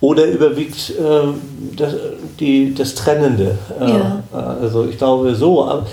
Oder 0.00 0.26
überwiegt 0.26 0.90
äh, 0.90 1.74
das, 1.76 1.94
die, 2.38 2.74
das 2.74 2.94
Trennende? 2.94 3.58
Äh, 3.80 3.90
ja. 3.90 4.22
Also 4.32 4.84
ich 4.84 4.98
glaube 4.98 5.34
so. 5.34 5.64
Aber, 5.64 5.86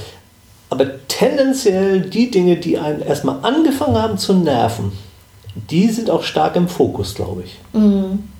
aber 0.69 0.85
tendenziell 1.07 2.01
die 2.01 2.31
Dinge, 2.31 2.57
die 2.57 2.77
einen 2.77 3.01
erstmal 3.01 3.37
angefangen 3.41 4.01
haben 4.01 4.17
zu 4.17 4.33
nerven, 4.33 4.91
die 5.55 5.87
sind 5.87 6.09
auch 6.09 6.23
stark 6.23 6.55
im 6.55 6.67
Fokus, 6.67 7.15
glaube 7.15 7.43
ich. 7.43 7.59
Mhm. 7.73 8.30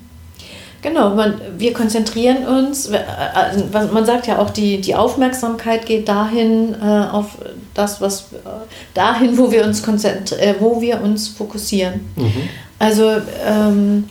Genau, 0.81 1.11
man, 1.11 1.39
wir 1.57 1.73
konzentrieren 1.73 2.45
uns, 2.45 2.87
äh, 2.87 2.97
äh, 2.97 3.85
man 3.93 4.05
sagt 4.05 4.25
ja 4.27 4.39
auch, 4.39 4.49
die, 4.49 4.81
die 4.81 4.95
Aufmerksamkeit 4.95 5.85
geht 5.85 6.07
dahin 6.09 6.73
äh, 6.73 7.05
auf 7.11 7.37
das, 7.73 8.01
was 8.01 8.21
äh, 8.21 8.49
dahin, 8.93 9.37
wo 9.37 9.51
wir 9.51 9.63
uns 9.63 9.83
konzentrieren, 9.83 10.55
wo 10.59 10.81
wir 10.81 11.01
uns 11.01 11.27
fokussieren. 11.27 12.11
Mhm. 12.15 12.49
Also 12.79 13.11
ähm, 13.45 14.09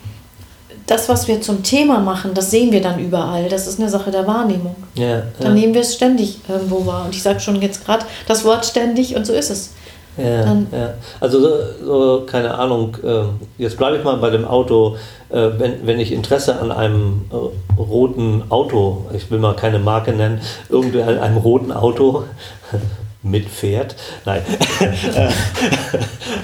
das, 0.87 1.09
was 1.09 1.27
wir 1.27 1.41
zum 1.41 1.62
Thema 1.62 1.99
machen, 1.99 2.35
das 2.35 2.50
sehen 2.50 2.71
wir 2.73 2.81
dann 2.83 2.99
überall. 2.99 3.49
Das 3.49 3.67
ist 3.67 3.81
eine 3.81 3.89
Sache 3.89 4.11
der 4.11 4.27
Wahrnehmung. 4.27 4.77
Ja, 4.95 5.23
dann 5.41 5.55
nehmen 5.55 5.75
wir 5.75 5.83
es 5.83 5.95
ständig 5.95 6.41
irgendwo 6.49 6.85
wahr. 6.87 7.05
Und 7.05 7.15
ich 7.15 7.23
sage 7.23 7.41
schon 7.41 7.61
jetzt 7.62 7.85
gerade 7.85 8.05
das 8.27 8.45
Wort 8.45 8.65
ständig 8.67 9.17
und 9.17 9.27
so 9.27 9.33
ist 9.33 9.50
es. 9.50 9.71
Ja, 10.17 10.45
ja. 10.45 10.95
Also 11.21 11.40
so, 11.40 11.49
so, 11.85 12.26
keine 12.26 12.59
Ahnung, 12.59 12.97
äh, 13.02 13.23
jetzt 13.62 13.76
bleibe 13.76 13.97
ich 13.97 14.05
mal 14.05 14.17
bei 14.17 14.31
dem 14.31 14.45
Auto, 14.45 14.97
äh, 15.31 15.50
wenn, 15.57 15.87
wenn 15.87 16.00
ich 16.00 16.12
Interesse 16.12 16.59
an 16.61 16.73
einem 16.73 17.26
äh, 17.31 17.81
roten 17.81 18.43
Auto, 18.49 19.07
ich 19.14 19.31
will 19.31 19.38
mal 19.38 19.55
keine 19.55 19.79
Marke 19.79 20.12
nennen, 20.12 20.40
irgendwie 20.69 21.02
an 21.02 21.19
einem 21.19 21.37
roten 21.37 21.73
Auto 21.73 22.25
mitfährt, 23.23 23.97
nein, 24.25 24.43
äh, 24.81 25.29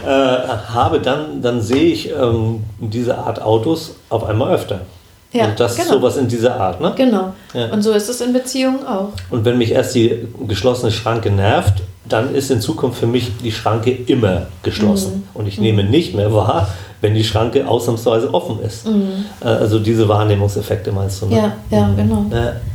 äh, 0.04 0.49
habe, 0.68 1.00
dann, 1.00 1.42
dann 1.42 1.61
sehe 1.61 1.92
ich 1.92 2.11
ähm, 2.11 2.64
diese 2.78 3.18
Art 3.18 3.42
Autos 3.42 3.96
auf 4.08 4.25
einmal 4.25 4.54
öfter. 4.54 4.80
Ja, 5.36 5.46
und 5.46 5.60
das 5.60 5.76
genau. 5.76 5.88
ist 5.88 5.92
sowas 5.94 6.16
in 6.16 6.28
dieser 6.28 6.58
Art, 6.58 6.80
ne? 6.80 6.92
Genau. 6.96 7.34
Ja. 7.54 7.66
Und 7.72 7.82
so 7.82 7.92
ist 7.92 8.08
es 8.08 8.20
in 8.20 8.32
Beziehungen 8.32 8.86
auch. 8.86 9.10
Und 9.30 9.44
wenn 9.44 9.58
mich 9.58 9.72
erst 9.72 9.94
die 9.94 10.26
geschlossene 10.46 10.92
Schranke 10.92 11.30
nervt, 11.30 11.82
dann 12.08 12.34
ist 12.34 12.50
in 12.50 12.60
Zukunft 12.60 12.98
für 13.00 13.06
mich 13.06 13.32
die 13.42 13.52
Schranke 13.52 13.90
immer 13.90 14.46
geschlossen. 14.62 15.24
Mhm. 15.34 15.40
Und 15.40 15.48
ich 15.48 15.58
mhm. 15.58 15.64
nehme 15.64 15.84
nicht 15.84 16.14
mehr 16.14 16.32
wahr, 16.32 16.68
wenn 17.00 17.14
die 17.14 17.24
Schranke 17.24 17.66
ausnahmsweise 17.66 18.32
offen 18.32 18.60
ist. 18.60 18.86
Mhm. 18.86 19.24
Äh, 19.40 19.46
also 19.46 19.78
diese 19.78 20.08
Wahrnehmungseffekte 20.08 20.92
meinst 20.92 21.22
du? 21.22 21.26
Ne? 21.26 21.36
Ja, 21.36 21.52
ja, 21.70 21.86
mhm. 21.88 21.96
genau. 21.96 22.26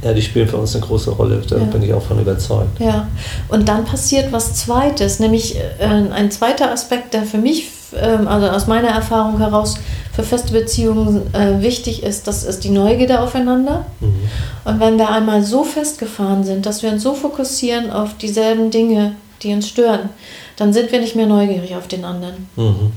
Ja, 0.04 0.14
die 0.14 0.22
spielen 0.22 0.48
für 0.48 0.58
uns 0.58 0.76
eine 0.76 0.86
große 0.86 1.12
Rolle, 1.12 1.42
da 1.48 1.58
ja. 1.58 1.64
bin 1.64 1.82
ich 1.82 1.94
auch 1.94 2.02
von 2.02 2.20
überzeugt. 2.20 2.80
Ja, 2.80 3.08
und 3.50 3.68
dann 3.68 3.86
passiert 3.86 4.32
was 4.32 4.56
Zweites, 4.56 5.20
nämlich 5.20 5.58
äh, 5.58 5.86
ein 5.86 6.32
zweiter 6.32 6.72
Aspekt, 6.72 7.14
der 7.14 7.24
für 7.24 7.38
mich, 7.38 7.70
äh, 7.94 8.26
also 8.26 8.48
aus 8.48 8.68
meiner 8.68 8.90
Erfahrung 8.90 9.38
heraus, 9.40 9.76
für 10.22 10.28
feste 10.28 10.54
Beziehungen 10.54 11.34
äh, 11.34 11.62
wichtig 11.62 12.04
ist, 12.04 12.28
das 12.28 12.44
ist 12.44 12.64
die 12.64 12.70
Neugierde 12.70 13.20
aufeinander. 13.20 13.86
Mhm. 14.00 14.30
Und 14.66 14.80
wenn 14.80 14.98
wir 14.98 15.10
einmal 15.10 15.44
so 15.44 15.64
festgefahren 15.64 16.44
sind, 16.44 16.66
dass 16.66 16.84
wir 16.84 16.92
uns 16.92 17.04
so 17.04 17.14
fokussieren 17.14 17.92
auf 17.92 18.18
dieselben 18.18 18.72
Dinge, 18.72 19.16
die 19.42 19.54
uns 19.54 19.68
stören, 19.68 20.10
dann 20.58 20.74
sind 20.74 20.92
wir 20.92 21.00
nicht 21.00 21.16
mehr 21.16 21.26
neugierig 21.26 21.76
auf 21.76 21.88
den 21.88 22.06
anderen. 22.06 22.48
Mhm, 22.56 22.64
mh. 22.64 22.92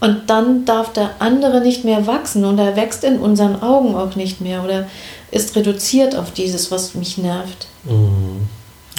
Und 0.00 0.28
dann 0.28 0.66
darf 0.66 0.92
der 0.92 1.10
andere 1.18 1.62
nicht 1.62 1.84
mehr 1.84 2.06
wachsen 2.06 2.44
und 2.44 2.58
er 2.58 2.76
wächst 2.76 3.04
in 3.04 3.18
unseren 3.18 3.62
Augen 3.62 3.94
auch 3.94 4.14
nicht 4.16 4.42
mehr 4.42 4.62
oder 4.62 4.86
ist 5.30 5.56
reduziert 5.56 6.14
auf 6.14 6.32
dieses, 6.32 6.70
was 6.70 6.94
mich 6.94 7.16
nervt. 7.16 7.68
Mhm. 7.84 8.48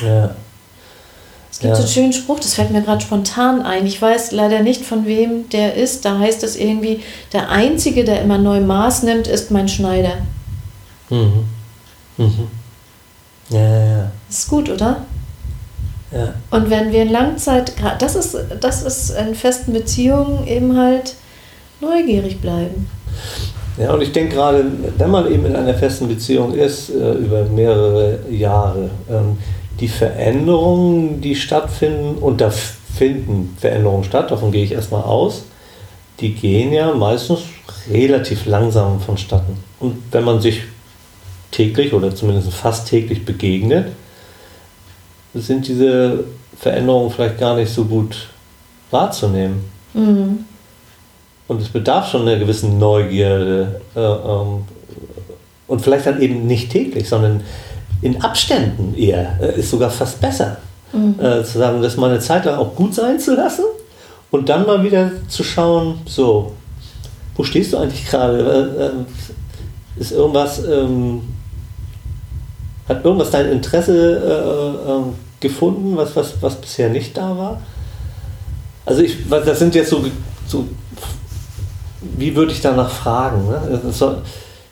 Ja. 0.01 0.35
Es 1.57 1.61
gibt 1.61 1.71
ja. 1.71 1.75
so 1.75 1.81
einen 1.81 1.91
schönen 1.91 2.13
Spruch, 2.13 2.39
das 2.39 2.53
fällt 2.53 2.69
mir 2.69 2.83
gerade 2.83 3.01
spontan 3.01 3.63
ein. 3.63 3.87
Ich 3.87 3.99
weiß 3.99 4.31
leider 4.31 4.59
nicht, 4.59 4.85
von 4.85 5.07
wem 5.07 5.49
der 5.49 5.73
ist. 5.73 6.05
Da 6.05 6.19
heißt 6.19 6.43
es 6.43 6.55
irgendwie, 6.55 7.01
der 7.33 7.49
Einzige, 7.49 8.03
der 8.03 8.21
immer 8.21 8.37
neu 8.37 8.61
Maß 8.61 9.01
nimmt, 9.01 9.25
ist 9.25 9.49
mein 9.49 9.67
Schneider. 9.67 10.19
Mhm. 11.09 11.45
Mhm. 12.17 12.47
Ja, 13.49 13.59
ja, 13.59 13.85
ja. 13.85 14.11
Ist 14.29 14.47
gut, 14.47 14.69
oder? 14.69 14.97
Ja. 16.11 16.35
Und 16.51 16.69
wenn 16.69 16.91
wir 16.91 17.01
in 17.01 17.09
Langzeit, 17.09 17.73
das 17.97 18.15
ist, 18.15 18.37
das 18.61 18.83
ist 18.83 19.09
in 19.17 19.33
festen 19.33 19.73
Beziehungen 19.73 20.45
eben 20.45 20.77
halt 20.77 21.15
neugierig 21.81 22.39
bleiben. 22.39 22.87
Ja, 23.79 23.93
und 23.93 24.01
ich 24.01 24.11
denke 24.11 24.35
gerade, 24.35 24.63
wenn 24.95 25.09
man 25.09 25.31
eben 25.31 25.47
in 25.47 25.55
einer 25.55 25.73
festen 25.73 26.07
Beziehung 26.07 26.53
ist, 26.53 26.91
äh, 26.91 27.13
über 27.13 27.45
mehrere 27.45 28.19
Jahre, 28.29 28.91
ähm, 29.09 29.39
die 29.79 29.87
Veränderungen, 29.87 31.21
die 31.21 31.35
stattfinden, 31.35 32.17
und 32.17 32.41
da 32.41 32.49
finden 32.49 33.55
Veränderungen 33.59 34.03
statt, 34.03 34.31
davon 34.31 34.51
gehe 34.51 34.63
ich 34.63 34.71
erstmal 34.71 35.03
aus, 35.03 35.43
die 36.19 36.33
gehen 36.33 36.73
ja 36.73 36.93
meistens 36.93 37.41
relativ 37.89 38.45
langsam 38.45 38.99
vonstatten. 38.99 39.57
Und 39.79 40.01
wenn 40.11 40.23
man 40.23 40.41
sich 40.41 40.63
täglich 41.51 41.93
oder 41.93 42.13
zumindest 42.15 42.51
fast 42.53 42.87
täglich 42.87 43.23
begegnet, 43.23 43.91
sind 45.33 45.67
diese 45.67 46.23
Veränderungen 46.57 47.11
vielleicht 47.11 47.37
gar 47.37 47.55
nicht 47.55 47.71
so 47.71 47.85
gut 47.85 48.29
wahrzunehmen. 48.89 49.65
Mhm. 49.93 50.45
Und 51.47 51.61
es 51.61 51.69
bedarf 51.69 52.09
schon 52.09 52.23
einer 52.23 52.37
gewissen 52.37 52.77
Neugierde 52.79 53.81
äh, 53.95 53.99
ähm, 53.99 54.65
und 55.67 55.81
vielleicht 55.81 56.05
dann 56.05 56.21
eben 56.21 56.47
nicht 56.47 56.71
täglich, 56.71 57.07
sondern 57.07 57.43
in 58.01 58.21
Abständen 58.21 58.95
eher, 58.95 59.39
äh, 59.41 59.59
ist 59.59 59.71
sogar 59.71 59.89
fast 59.89 60.19
besser. 60.21 60.57
Mhm. 60.93 61.15
Äh, 61.19 61.43
zu 61.43 61.57
sagen, 61.57 61.81
das 61.81 61.97
mal 61.97 62.09
eine 62.09 62.19
Zeit 62.19 62.45
lang 62.45 62.57
auch 62.57 62.75
gut 62.75 62.93
sein 62.93 63.19
zu 63.19 63.35
lassen 63.35 63.65
und 64.31 64.47
dann 64.49 64.65
mal 64.65 64.83
wieder 64.83 65.11
zu 65.27 65.43
schauen, 65.43 65.99
so, 66.05 66.53
wo 67.35 67.43
stehst 67.43 67.73
du 67.73 67.77
eigentlich 67.77 68.05
gerade? 68.07 68.71
Äh, 68.79 68.85
äh, 68.85 70.01
ist 70.01 70.11
irgendwas, 70.11 70.63
ähm, 70.63 71.21
hat 72.87 73.03
irgendwas 73.03 73.31
dein 73.31 73.51
Interesse 73.51 75.11
gefunden, 75.39 75.97
was, 75.97 76.15
was, 76.15 76.35
was 76.39 76.55
bisher 76.55 76.89
nicht 76.89 77.17
da 77.17 77.35
war? 77.35 77.61
Also 78.85 79.01
ich, 79.01 79.27
das 79.27 79.59
sind 79.59 79.75
jetzt 79.75 79.89
so 79.89 80.03
so, 80.47 80.67
wie 82.01 82.35
würde 82.35 82.51
ich 82.51 82.61
danach 82.61 82.89
fragen? 82.89 83.47
Ne? 83.47 83.81
Es, 83.89 83.99
soll, 83.99 84.21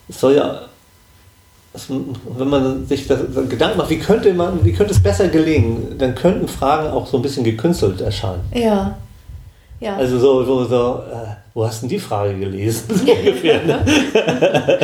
es 0.08 0.20
soll 0.20 0.36
ja, 0.36 0.62
wenn 2.38 2.50
man 2.50 2.86
sich 2.88 3.08
das, 3.08 3.20
Gedanken 3.50 3.78
macht, 3.78 3.90
wie 3.90 4.00
könnte, 4.00 4.34
man, 4.34 4.64
wie 4.64 4.74
könnte 4.74 4.94
es 4.94 5.02
besser 5.02 5.28
gelingen, 5.28 5.98
dann 5.98 6.16
könnten 6.16 6.48
Fragen 6.48 6.90
auch 6.90 7.08
so 7.08 7.18
ein 7.18 7.22
bisschen 7.22 7.44
gekünstelt 7.44 8.02
erscheinen. 8.02 8.42
Ja. 8.54 8.98
ja. 9.80 9.96
Also 9.96 10.20
so, 10.20 10.44
so, 10.44 10.66
so 10.66 11.00
äh, 11.12 11.36
wo 11.54 11.66
hast 11.66 11.84
du 11.84 11.88
die 11.88 12.00
Frage 12.00 12.38
gelesen? 12.38 12.84
So 13.06 13.12
ungefähr. 13.12 13.64
Ne? 13.64 13.86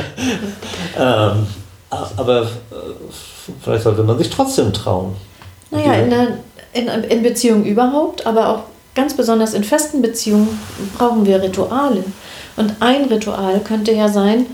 ähm, 0.98 1.48
aber 1.90 2.42
äh, 2.42 2.46
vielleicht 3.62 3.84
sollte 3.84 4.04
man 4.04 4.18
sich 4.18 4.30
trotzdem 4.30 4.72
trauen. 4.72 5.16
Naja, 5.70 5.94
in, 5.94 6.10
der, 6.10 6.28
in, 6.74 6.88
in 6.88 7.24
Beziehungen 7.24 7.66
überhaupt, 7.66 8.26
aber 8.26 8.50
auch 8.50 8.64
ganz 8.96 9.16
besonders 9.16 9.54
in 9.54 9.64
festen 9.64 10.02
Beziehungen 10.02 10.60
brauchen 10.98 11.26
wir 11.26 11.42
Rituale. 11.42 12.04
Und 12.58 12.76
ein 12.80 13.06
Ritual 13.06 13.60
könnte 13.62 13.94
ja 13.94 14.10
sein, 14.10 14.46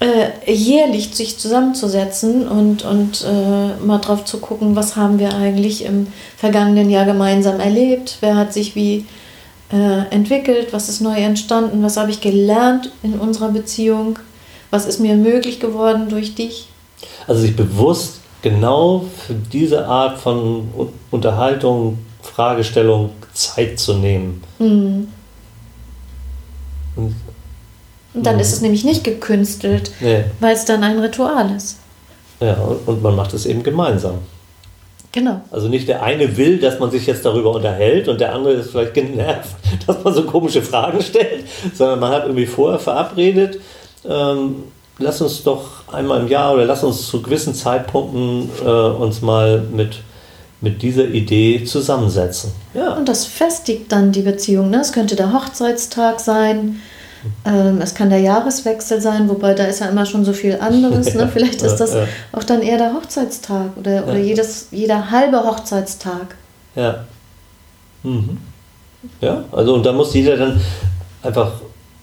äh, 0.00 0.52
jährlich 0.52 1.14
sich 1.14 1.38
zusammenzusetzen 1.38 2.46
und, 2.46 2.84
und 2.84 3.24
äh, 3.24 3.84
mal 3.84 3.98
drauf 3.98 4.24
zu 4.24 4.38
gucken, 4.38 4.76
was 4.76 4.96
haben 4.96 5.18
wir 5.18 5.34
eigentlich 5.34 5.84
im 5.84 6.06
vergangenen 6.36 6.88
Jahr 6.88 7.04
gemeinsam 7.04 7.58
erlebt, 7.58 8.18
wer 8.20 8.36
hat 8.36 8.52
sich 8.52 8.76
wie 8.76 9.06
äh, 9.72 10.06
entwickelt, 10.10 10.72
was 10.72 10.88
ist 10.88 11.00
neu 11.00 11.16
entstanden, 11.16 11.82
was 11.82 11.96
habe 11.96 12.10
ich 12.10 12.20
gelernt 12.20 12.92
in 13.02 13.14
unserer 13.14 13.48
Beziehung, 13.48 14.18
was 14.70 14.86
ist 14.86 15.00
mir 15.00 15.16
möglich 15.16 15.60
geworden 15.60 16.08
durch 16.08 16.34
dich. 16.34 16.68
Also 17.26 17.42
sich 17.42 17.56
bewusst 17.56 18.20
genau 18.42 19.04
für 19.26 19.34
diese 19.34 19.86
Art 19.86 20.18
von 20.18 20.68
Unterhaltung, 21.10 21.98
Fragestellung 22.22 23.10
Zeit 23.32 23.78
zu 23.78 23.94
nehmen. 23.94 24.42
Mhm. 24.58 25.08
Und, 26.96 27.14
und, 28.18 28.26
dann 28.26 28.36
mhm. 28.36 28.40
ist 28.40 28.52
es 28.52 28.60
nämlich 28.60 28.84
nicht 28.84 29.04
gekünstelt, 29.04 29.90
nee. 30.00 30.24
weil 30.40 30.54
es 30.54 30.64
dann 30.64 30.82
ein 30.84 30.98
Ritual 30.98 31.54
ist. 31.56 31.78
Ja, 32.40 32.56
und 32.86 33.02
man 33.02 33.16
macht 33.16 33.34
es 33.34 33.46
eben 33.46 33.62
gemeinsam. 33.62 34.18
Genau. 35.12 35.40
Also 35.50 35.68
nicht 35.68 35.88
der 35.88 36.02
eine 36.02 36.36
will, 36.36 36.58
dass 36.58 36.78
man 36.78 36.90
sich 36.90 37.06
jetzt 37.06 37.24
darüber 37.24 37.54
unterhält 37.54 38.08
und 38.08 38.20
der 38.20 38.34
andere 38.34 38.54
ist 38.54 38.70
vielleicht 38.70 38.94
genervt, 38.94 39.56
dass 39.86 40.04
man 40.04 40.14
so 40.14 40.24
komische 40.24 40.62
Fragen 40.62 41.00
stellt, 41.02 41.44
sondern 41.74 42.00
man 42.00 42.12
hat 42.12 42.24
irgendwie 42.24 42.46
vorher 42.46 42.78
verabredet, 42.78 43.58
ähm, 44.08 44.64
lass 44.98 45.20
uns 45.20 45.42
doch 45.42 45.88
einmal 45.90 46.20
im 46.20 46.28
Jahr 46.28 46.54
oder 46.54 46.66
lass 46.66 46.84
uns 46.84 47.08
zu 47.08 47.22
gewissen 47.22 47.54
Zeitpunkten 47.54 48.50
äh, 48.64 48.68
uns 48.68 49.22
mal 49.22 49.60
mit, 49.60 50.00
mit 50.60 50.82
dieser 50.82 51.06
Idee 51.06 51.64
zusammensetzen. 51.64 52.52
Ja. 52.74 52.94
Und 52.94 53.08
das 53.08 53.24
festigt 53.24 53.90
dann 53.90 54.12
die 54.12 54.22
Beziehung. 54.22 54.70
Ne? 54.70 54.80
Es 54.80 54.92
könnte 54.92 55.16
der 55.16 55.32
Hochzeitstag 55.32 56.20
sein, 56.20 56.80
ähm, 57.44 57.80
es 57.80 57.94
kann 57.94 58.10
der 58.10 58.20
Jahreswechsel 58.20 59.00
sein, 59.00 59.28
wobei 59.28 59.54
da 59.54 59.64
ist 59.64 59.80
ja 59.80 59.86
immer 59.86 60.06
schon 60.06 60.24
so 60.24 60.32
viel 60.32 60.58
anderes. 60.60 61.14
Ne? 61.14 61.28
Vielleicht 61.32 61.62
ist 61.62 61.76
das 61.76 61.96
auch 62.32 62.44
dann 62.44 62.62
eher 62.62 62.78
der 62.78 62.94
Hochzeitstag 62.94 63.76
oder, 63.76 64.04
oder 64.04 64.18
jedes, 64.18 64.68
jeder 64.70 65.10
halbe 65.10 65.44
Hochzeitstag. 65.44 66.36
Ja. 66.74 67.04
Mhm. 68.02 68.38
Ja, 69.20 69.44
also 69.52 69.74
und 69.74 69.86
da 69.86 69.92
muss 69.92 70.14
jeder 70.14 70.36
dann 70.36 70.60
einfach 71.22 71.52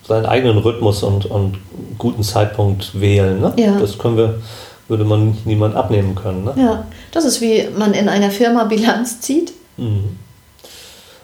seinen 0.08 0.26
eigenen 0.26 0.58
Rhythmus 0.58 1.04
und, 1.04 1.26
und 1.26 1.58
guten 1.98 2.24
Zeitpunkt 2.24 3.00
wählen. 3.00 3.42
Ne? 3.42 3.54
Ja. 3.58 3.80
Das 3.80 3.98
können 3.98 4.18
wir, 4.18 4.42
würde 4.88 5.04
man 5.04 5.38
niemand 5.46 5.76
abnehmen 5.76 6.16
können. 6.16 6.44
Ne? 6.44 6.54
Ja, 6.58 6.86
das 7.12 7.26
ist 7.26 7.42
wie 7.42 7.68
man 7.78 7.94
in 7.94 8.08
einer 8.08 8.30
Firma 8.30 8.66
Bilanz 8.66 9.20
zieht. 9.20 9.54
Mhm. 9.78 10.18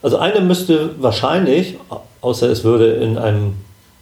Also 0.02 0.18
eine 0.18 0.42
müsste 0.42 0.96
wahrscheinlich, 1.00 1.78
außer 2.22 2.50
es 2.50 2.64
würde 2.64 2.94
in 2.94 3.18
einem 3.18 3.54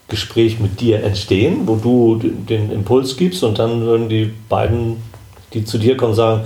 Gespräch 0.09 0.59
mit 0.59 0.81
dir 0.81 1.03
entstehen, 1.03 1.61
wo 1.65 1.75
du 1.75 2.17
den 2.17 2.71
Impuls 2.71 3.15
gibst 3.15 3.43
und 3.43 3.59
dann 3.59 3.81
würden 3.81 4.09
die 4.09 4.33
beiden, 4.49 4.97
die 5.53 5.63
zu 5.63 5.77
dir 5.77 5.95
kommen, 5.95 6.13
sagen, 6.13 6.41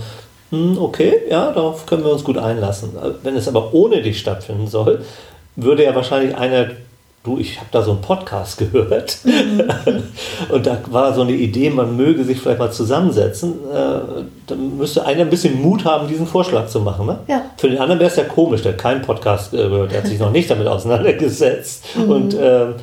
hm, 0.54 0.78
okay, 0.78 1.14
ja, 1.30 1.52
darauf 1.52 1.86
können 1.88 2.04
wir 2.04 2.12
uns 2.12 2.24
gut 2.24 2.38
einlassen. 2.38 2.92
Wenn 3.24 3.36
es 3.36 3.48
aber 3.48 3.74
ohne 3.74 4.04
dich 4.04 4.20
stattfinden 4.20 4.68
soll, 4.68 5.04
würde 5.56 5.84
ja 5.84 5.96
wahrscheinlich 5.96 6.36
einer, 6.36 6.68
du, 7.24 7.40
ich 7.40 7.58
habe 7.58 7.70
da 7.72 7.82
so 7.82 7.92
einen 7.92 8.02
Podcast 8.02 8.60
gehört 8.60 9.18
mhm. 9.24 9.64
und 10.50 10.66
da 10.68 10.78
war 10.92 11.14
so 11.14 11.22
eine 11.22 11.32
Idee, 11.32 11.70
man 11.70 11.98
möge 11.98 12.24
sich 12.24 12.40
vielleicht 12.40 12.60
mal 12.60 12.72
zusammensetzen, 12.72 13.54
äh, 13.74 14.24
dann 14.46 14.78
müsste 14.78 15.06
einer 15.06 15.22
ein 15.22 15.30
bisschen 15.30 15.60
Mut 15.60 15.86
haben, 15.86 16.08
diesen 16.08 16.28
Vorschlag 16.28 16.68
zu 16.68 16.82
machen. 16.82 17.08
Ne? 17.08 17.20
Ja. 17.28 17.42
Für 17.58 17.70
den 17.70 17.80
anderen 17.80 18.00
wäre 18.00 18.12
es 18.12 18.18
ja 18.18 18.24
komisch, 18.24 18.62
der 18.62 18.78
keinen 18.78 19.02
Podcast 19.02 19.52
gehört, 19.52 19.92
der 19.92 20.00
hat 20.02 20.08
sich 20.08 20.20
noch 20.20 20.32
nicht 20.32 20.52
damit 20.52 20.68
auseinandergesetzt 20.68 21.86
mhm. 21.96 22.12
und 22.12 22.34
äh, 22.36 22.74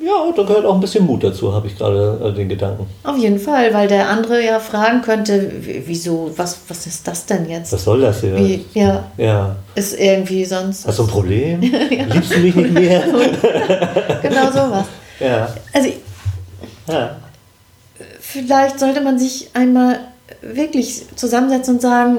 ja, 0.00 0.32
da 0.34 0.42
gehört 0.44 0.64
auch 0.64 0.74
ein 0.74 0.80
bisschen 0.80 1.04
Mut 1.04 1.24
dazu, 1.24 1.52
habe 1.52 1.66
ich 1.66 1.76
gerade 1.76 2.20
äh, 2.24 2.32
den 2.32 2.48
Gedanken. 2.48 2.86
Auf 3.02 3.16
jeden 3.16 3.40
Fall, 3.40 3.74
weil 3.74 3.88
der 3.88 4.08
andere 4.08 4.44
ja 4.44 4.60
fragen 4.60 5.02
könnte, 5.02 5.50
wieso, 5.60 6.30
was, 6.36 6.56
was 6.68 6.86
ist 6.86 7.08
das 7.08 7.26
denn 7.26 7.48
jetzt? 7.48 7.72
Was 7.72 7.82
soll 7.82 8.00
das 8.00 8.20
hier? 8.20 8.36
Wie, 8.36 8.64
ja, 8.74 9.04
ja. 9.16 9.56
Ist 9.74 9.98
irgendwie 9.98 10.44
sonst. 10.44 10.86
Hast 10.86 11.00
du 11.00 11.02
ein 11.02 11.08
Problem? 11.08 11.62
ja. 11.90 12.04
Liebst 12.04 12.32
du 12.32 12.38
mich 12.38 12.54
nicht 12.54 12.72
mehr? 12.72 13.02
genau 14.22 14.50
sowas. 14.50 14.86
Ja. 15.20 15.52
Also, 15.72 15.88
ja. 16.86 17.16
vielleicht 18.20 18.78
sollte 18.78 19.00
man 19.00 19.18
sich 19.18 19.50
einmal 19.52 19.98
wirklich 20.42 21.06
zusammensetzen 21.16 21.74
und 21.74 21.80
sagen, 21.80 22.18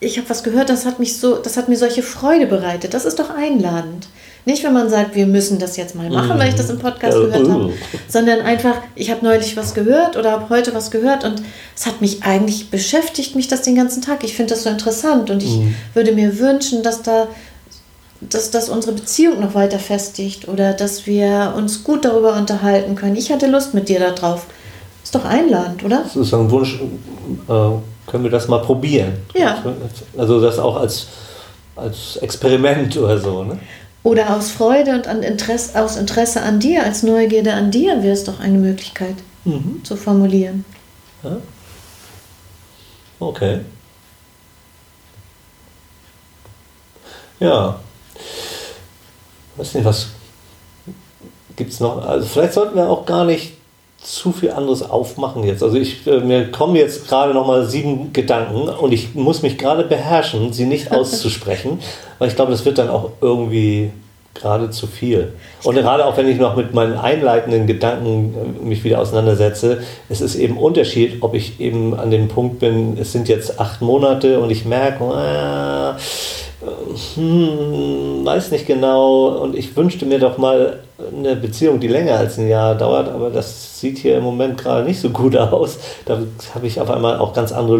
ich 0.00 0.18
habe 0.18 0.28
was 0.28 0.42
gehört, 0.42 0.68
das 0.68 0.84
hat 0.84 0.98
mich 0.98 1.18
so, 1.18 1.36
das 1.36 1.56
hat 1.56 1.70
mir 1.70 1.76
solche 1.76 2.02
Freude 2.02 2.46
bereitet. 2.46 2.92
Das 2.92 3.06
ist 3.06 3.18
doch 3.18 3.30
einladend. 3.30 4.08
Nicht, 4.50 4.64
wenn 4.64 4.72
man 4.72 4.90
sagt, 4.90 5.14
wir 5.14 5.28
müssen 5.28 5.60
das 5.60 5.76
jetzt 5.76 5.94
mal 5.94 6.10
machen, 6.10 6.36
weil 6.36 6.48
ich 6.48 6.56
das 6.56 6.70
im 6.70 6.80
Podcast 6.80 7.16
ja, 7.16 7.24
gehört 7.24 7.48
habe, 7.48 7.72
sondern 8.08 8.40
einfach, 8.40 8.74
ich 8.96 9.08
habe 9.08 9.24
neulich 9.24 9.56
was 9.56 9.74
gehört 9.74 10.16
oder 10.16 10.32
habe 10.32 10.48
heute 10.48 10.74
was 10.74 10.90
gehört 10.90 11.22
und 11.22 11.40
es 11.76 11.86
hat 11.86 12.00
mich 12.00 12.24
eigentlich 12.24 12.68
beschäftigt, 12.68 13.36
mich 13.36 13.46
das 13.46 13.62
den 13.62 13.76
ganzen 13.76 14.02
Tag. 14.02 14.24
Ich 14.24 14.34
finde 14.34 14.54
das 14.54 14.64
so 14.64 14.70
interessant 14.70 15.30
und 15.30 15.40
ich 15.40 15.58
mhm. 15.58 15.76
würde 15.94 16.10
mir 16.10 16.40
wünschen, 16.40 16.82
dass 16.82 17.02
da 17.02 17.28
dass 18.20 18.50
das 18.50 18.68
unsere 18.68 18.92
Beziehung 18.92 19.40
noch 19.40 19.54
weiter 19.54 19.78
festigt 19.78 20.48
oder 20.48 20.72
dass 20.72 21.06
wir 21.06 21.54
uns 21.56 21.84
gut 21.84 22.04
darüber 22.04 22.36
unterhalten 22.36 22.96
können. 22.96 23.16
Ich 23.16 23.30
hatte 23.32 23.46
Lust 23.46 23.72
mit 23.72 23.88
dir 23.88 24.00
darauf. 24.00 24.46
Ist 25.02 25.14
doch 25.14 25.24
einladend, 25.24 25.84
oder? 25.84 26.02
Das 26.02 26.16
ist 26.16 26.34
ein 26.34 26.50
Wunsch. 26.50 26.80
Äh, 27.48 27.52
können 28.10 28.24
wir 28.24 28.30
das 28.30 28.48
mal 28.48 28.58
probieren? 28.58 29.12
Ja. 29.34 29.62
Also 30.18 30.40
das 30.40 30.58
auch 30.58 30.76
als, 30.76 31.06
als 31.76 32.16
Experiment 32.16 32.96
oder 32.98 33.16
so, 33.16 33.44
ne? 33.44 33.58
Oder 34.02 34.34
aus 34.34 34.50
Freude 34.50 34.94
und 34.94 35.06
an 35.06 35.22
Interesse, 35.22 35.80
aus 35.80 35.96
Interesse 35.96 36.42
an 36.42 36.58
dir, 36.58 36.84
als 36.84 37.02
Neugierde 37.02 37.52
an 37.52 37.70
dir, 37.70 38.02
wäre 38.02 38.14
es 38.14 38.24
doch 38.24 38.40
eine 38.40 38.56
Möglichkeit 38.56 39.16
mhm. 39.44 39.82
zu 39.84 39.96
formulieren. 39.96 40.64
Ja. 41.22 41.36
Okay. 43.18 43.60
Ja. 47.38 47.78
Ich 48.14 49.58
weiß 49.58 49.74
nicht, 49.74 49.84
was 49.84 50.06
gibt 51.56 51.72
es 51.72 51.80
noch? 51.80 52.06
Also 52.06 52.26
vielleicht 52.26 52.54
sollten 52.54 52.76
wir 52.76 52.88
auch 52.88 53.04
gar 53.04 53.26
nicht 53.26 53.59
zu 54.02 54.32
viel 54.32 54.50
anderes 54.50 54.88
aufmachen 54.88 55.44
jetzt. 55.44 55.62
Also 55.62 55.76
ich, 55.76 56.06
äh, 56.06 56.20
mir 56.20 56.50
kommen 56.50 56.74
jetzt 56.74 57.08
gerade 57.08 57.34
noch 57.34 57.46
mal 57.46 57.66
sieben 57.66 58.12
Gedanken 58.12 58.68
und 58.68 58.92
ich 58.92 59.14
muss 59.14 59.42
mich 59.42 59.58
gerade 59.58 59.84
beherrschen, 59.84 60.52
sie 60.52 60.64
nicht 60.64 60.92
auszusprechen, 60.92 61.80
weil 62.18 62.28
ich 62.28 62.36
glaube, 62.36 62.52
das 62.52 62.64
wird 62.64 62.78
dann 62.78 62.88
auch 62.88 63.10
irgendwie 63.20 63.90
gerade 64.34 64.70
zu 64.70 64.86
viel. 64.86 65.32
Und 65.64 65.74
gerade 65.74 66.06
auch 66.06 66.16
wenn 66.16 66.28
ich 66.28 66.38
noch 66.38 66.56
mit 66.56 66.72
meinen 66.72 66.96
einleitenden 66.96 67.66
Gedanken 67.66 68.34
äh, 68.62 68.64
mich 68.64 68.84
wieder 68.84 69.00
auseinandersetze, 69.00 69.82
es 70.08 70.20
ist 70.20 70.34
eben 70.36 70.56
Unterschied, 70.56 71.18
ob 71.20 71.34
ich 71.34 71.60
eben 71.60 71.94
an 71.94 72.10
dem 72.10 72.28
Punkt 72.28 72.58
bin, 72.58 72.96
es 72.98 73.12
sind 73.12 73.28
jetzt 73.28 73.60
acht 73.60 73.82
Monate 73.82 74.40
und 74.40 74.50
ich 74.50 74.64
merke, 74.64 75.04
äh, 75.04 76.00
hm, 77.14 78.24
weiß 78.24 78.50
nicht 78.50 78.66
genau 78.66 79.28
und 79.42 79.56
ich 79.56 79.74
wünschte 79.76 80.04
mir 80.04 80.18
doch 80.18 80.36
mal 80.36 80.80
eine 81.16 81.34
Beziehung, 81.36 81.80
die 81.80 81.88
länger 81.88 82.18
als 82.18 82.38
ein 82.38 82.48
Jahr 82.48 82.74
dauert, 82.74 83.08
aber 83.08 83.30
das 83.30 83.80
sieht 83.80 83.98
hier 83.98 84.18
im 84.18 84.24
Moment 84.24 84.58
gerade 84.58 84.84
nicht 84.84 85.00
so 85.00 85.10
gut 85.10 85.36
aus. 85.36 85.78
Da 86.04 86.20
habe 86.54 86.66
ich 86.66 86.80
auf 86.80 86.90
einmal 86.90 87.18
auch 87.18 87.32
ganz 87.32 87.52
andere 87.52 87.78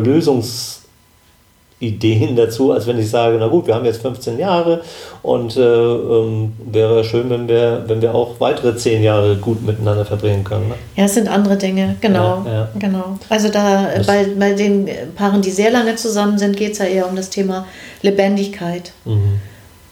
Lösungsideen 1.80 2.36
dazu, 2.36 2.72
als 2.72 2.86
wenn 2.86 2.98
ich 2.98 3.10
sage, 3.10 3.36
na 3.38 3.48
gut, 3.48 3.66
wir 3.66 3.74
haben 3.74 3.84
jetzt 3.84 4.02
15 4.02 4.38
Jahre 4.38 4.82
und 5.22 5.56
äh, 5.56 5.60
ähm, 5.60 6.52
wäre 6.70 7.04
schön, 7.04 7.30
wenn 7.30 7.48
wir, 7.48 7.84
wenn 7.86 8.02
wir 8.02 8.14
auch 8.14 8.38
weitere 8.38 8.76
10 8.76 9.02
Jahre 9.02 9.36
gut 9.36 9.64
miteinander 9.64 10.04
verbringen 10.04 10.44
können. 10.44 10.68
Ne? 10.68 10.74
Ja, 10.96 11.04
es 11.04 11.14
sind 11.14 11.28
andere 11.28 11.56
Dinge, 11.56 11.96
genau. 12.00 12.42
Ja, 12.44 12.52
ja. 12.52 12.68
genau. 12.78 13.18
Also 13.28 13.48
da 13.48 13.88
bei, 14.06 14.26
bei 14.38 14.52
den 14.52 14.88
Paaren, 15.16 15.42
die 15.42 15.50
sehr 15.50 15.70
lange 15.70 15.96
zusammen 15.96 16.38
sind, 16.38 16.56
geht 16.56 16.72
es 16.72 16.78
ja 16.78 16.84
eher 16.84 17.08
um 17.08 17.16
das 17.16 17.30
Thema 17.30 17.66
Lebendigkeit. 18.02 18.92
Mhm. 19.04 19.40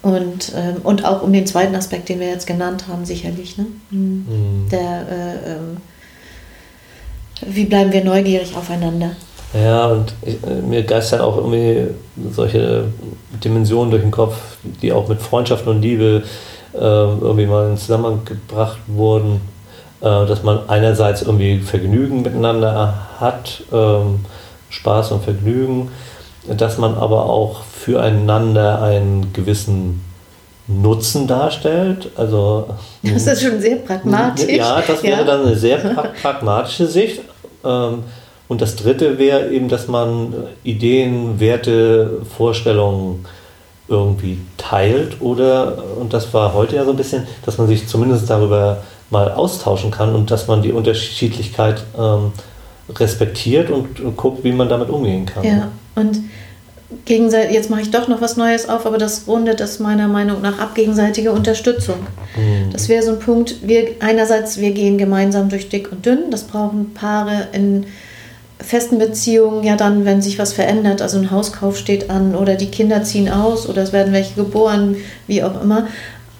Und, 0.01 0.53
ähm, 0.57 0.77
und 0.85 1.05
auch 1.05 1.22
um 1.22 1.33
den 1.33 1.46
zweiten 1.46 1.74
Aspekt, 1.74 2.09
den 2.09 2.20
wir 2.20 2.29
jetzt 2.29 2.46
genannt 2.46 2.85
haben, 2.88 3.05
sicherlich. 3.05 3.59
Ne? 3.59 3.66
Mhm. 3.90 4.27
Mhm. 4.29 4.68
Der, 4.70 4.79
äh, 4.81 5.53
ähm, 5.53 5.77
wie 7.46 7.64
bleiben 7.64 7.92
wir 7.92 8.05
neugierig 8.05 8.57
aufeinander? 8.57 9.12
Ja, 9.55 9.87
und 9.87 10.13
ich, 10.23 10.35
äh, 10.45 10.61
mir 10.61 10.83
geistern 10.83 11.21
auch 11.21 11.37
irgendwie 11.37 11.89
solche 12.31 12.85
Dimensionen 13.43 13.91
durch 13.91 14.03
den 14.03 14.11
Kopf, 14.11 14.37
die 14.83 14.93
auch 14.93 15.09
mit 15.09 15.23
Freundschaft 15.23 15.67
und 15.67 15.81
Liebe 15.81 16.23
äh, 16.75 16.79
irgendwie 16.79 17.47
mal 17.47 17.71
in 17.71 17.77
Zusammenhang 17.79 18.25
gebracht 18.25 18.79
wurden, 18.87 19.41
äh, 20.01 20.05
dass 20.05 20.43
man 20.43 20.69
einerseits 20.69 21.23
irgendwie 21.23 21.61
Vergnügen 21.61 22.23
miteinander 22.23 23.07
hat, 23.19 23.63
ähm, 23.73 24.21
Spaß 24.69 25.13
und 25.13 25.25
Vergnügen, 25.25 25.91
dass 26.47 26.77
man 26.77 26.95
aber 26.95 27.25
auch 27.27 27.63
füreinander 27.63 28.83
einen 28.83 29.33
gewissen 29.33 30.05
Nutzen 30.67 31.27
darstellt. 31.27 32.11
Also, 32.17 32.69
das 33.03 33.27
ist 33.27 33.43
schon 33.43 33.61
sehr 33.61 33.77
pragmatisch. 33.77 34.51
Ja, 34.51 34.83
das 34.87 35.03
wäre 35.03 35.21
ja. 35.21 35.25
dann 35.25 35.47
eine 35.47 35.57
sehr 35.57 35.79
pragmatische 36.23 36.87
Sicht. 36.87 37.23
Ähm, 37.65 38.05
und 38.49 38.63
das 38.63 38.77
dritte 38.77 39.19
wäre 39.19 39.51
eben, 39.51 39.69
dass 39.69 39.89
man 39.89 40.35
Ideen, 40.65 41.39
Werte, 41.39 42.23
Vorstellungen 42.37 43.27
irgendwie 43.89 44.39
teilt 44.57 45.21
oder, 45.21 45.83
und 45.99 46.13
das 46.13 46.33
war 46.35 46.55
heute 46.55 46.77
ja 46.77 46.85
so 46.85 46.91
ein 46.91 46.97
bisschen, 46.97 47.27
dass 47.45 47.59
man 47.59 47.69
sich 47.69 47.87
zumindest 47.87 48.29
darüber 48.29 48.83
mal 49.11 49.31
austauschen 49.31 49.91
kann 49.91 50.15
und 50.15 50.31
dass 50.31 50.47
man 50.47 50.63
die 50.63 50.73
Unterschiedlichkeit 50.73 51.83
ähm, 51.99 52.33
respektiert 52.95 53.71
und, 53.71 54.01
und, 54.01 54.17
guckt, 54.17 54.45
wie 54.45 54.53
man 54.53 54.69
damit 54.69 54.91
umgehen 54.91 55.25
kann. 55.25 55.45
Ja, 55.45 55.69
und 55.95 56.21
gegenseitig, 57.05 57.55
jetzt 57.55 57.71
mache 57.71 57.83
ich 57.83 57.91
doch 57.91 58.09
noch 58.09 58.21
was 58.21 58.37
Neues 58.37 58.69
auf, 58.69 58.87
aber 58.87 58.99
das 58.99 59.25
rundet 59.27 59.61
es 59.61 59.79
meiner 59.79 60.09
Meinung 60.09 60.43
nach 60.43 60.59
ab, 60.59 60.75
gegenseitige 60.75 61.33
Unterstützung. 61.33 62.01
Mhm. 62.37 62.73
Das 62.73 62.89
wäre 62.89 63.03
so 63.03 63.13
ein 63.13 63.19
Punkt, 63.19 63.57
wir 63.67 63.97
einerseits, 64.01 64.59
wir 64.59 64.73
gehen 64.73 64.99
gemeinsam 64.99 65.49
durch 65.49 65.69
dick 65.69 65.93
und 65.93 66.05
dünn, 66.05 66.31
das 66.31 66.45
brauchen 66.45 66.93
Paare 66.95 67.49
in 67.53 67.87
festen 68.61 68.99
Beziehungen 68.99 69.64
ja 69.64 69.77
dann, 69.77 70.05
wenn 70.05 70.21
sich 70.23 70.38
was 70.38 70.53
verändert, 70.53 71.01
also 71.01 71.18
ein 71.18 71.31
Hauskauf 71.31 71.77
steht 71.77 72.11
an 72.11 72.35
oder 72.35 72.57
die 72.57 72.71
Kinder 72.71 73.03
ziehen 73.03 73.29
aus 73.29 73.68
oder 73.68 73.83
es 73.83 73.92
werden 73.92 74.12
welche 74.12 74.35
geboren, 74.35 74.97
wie 75.27 75.42
auch 75.42 75.62
immer. 75.62 75.87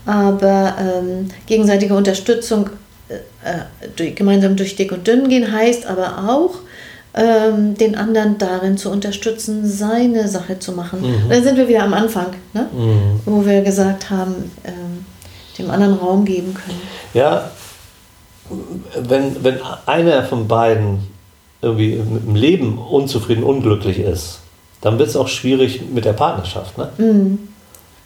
Aber 0.05 0.75
ähm, 0.81 1.29
gegenseitige 1.47 1.95
Unterstützung, 1.95 2.71
äh, 3.09 3.15
äh 3.15 3.89
durch, 3.95 4.15
gemeinsam 4.17 4.57
durch 4.57 4.75
dick 4.75 4.91
und 4.93 5.07
dünn 5.07 5.29
gehen, 5.29 5.53
heißt 5.53 5.87
aber 5.87 6.29
auch, 6.29 6.61
ähm, 7.15 7.75
den 7.75 7.97
anderen 7.97 8.39
darin 8.39 8.77
zu 8.77 8.91
unterstützen, 8.91 9.67
seine 9.67 10.29
Sache 10.29 10.59
zu 10.59 10.73
machen. 10.73 11.01
Mhm. 11.01 11.29
Dann 11.29 11.43
sind 11.43 11.57
wir 11.57 11.69
wieder 11.69 11.83
am 11.83 11.95
Anfang, 11.95 12.29
ne? 12.53 12.67
Mhm. 12.73 13.21
wo 13.25 13.45
wir 13.45 13.63
gesagt 13.63 14.11
haben, 14.11 14.53
ähm, 14.65 15.05
dem 15.59 15.71
anderen 15.71 15.95
Raum 15.95 16.25
geben 16.25 16.55
können. 16.55 16.81
Ja, 17.15 17.51
wenn, 18.97 19.43
wenn 19.43 19.59
einer 19.87 20.23
von 20.25 20.49
beiden 20.49 21.01
irgendwie 21.61 21.95
im 21.95 22.35
Leben 22.35 22.79
unzufrieden, 22.79 23.43
unglücklich 23.43 23.99
ist, 23.99 24.41
dann 24.81 24.99
wird 24.99 25.09
es 25.09 25.17
auch 25.17 25.29
schwierig 25.29 25.83
mit 25.93 26.05
der 26.05 26.13
Partnerschaft. 26.13 26.79
Ne? 26.79 26.91
Mhm. 26.99 27.39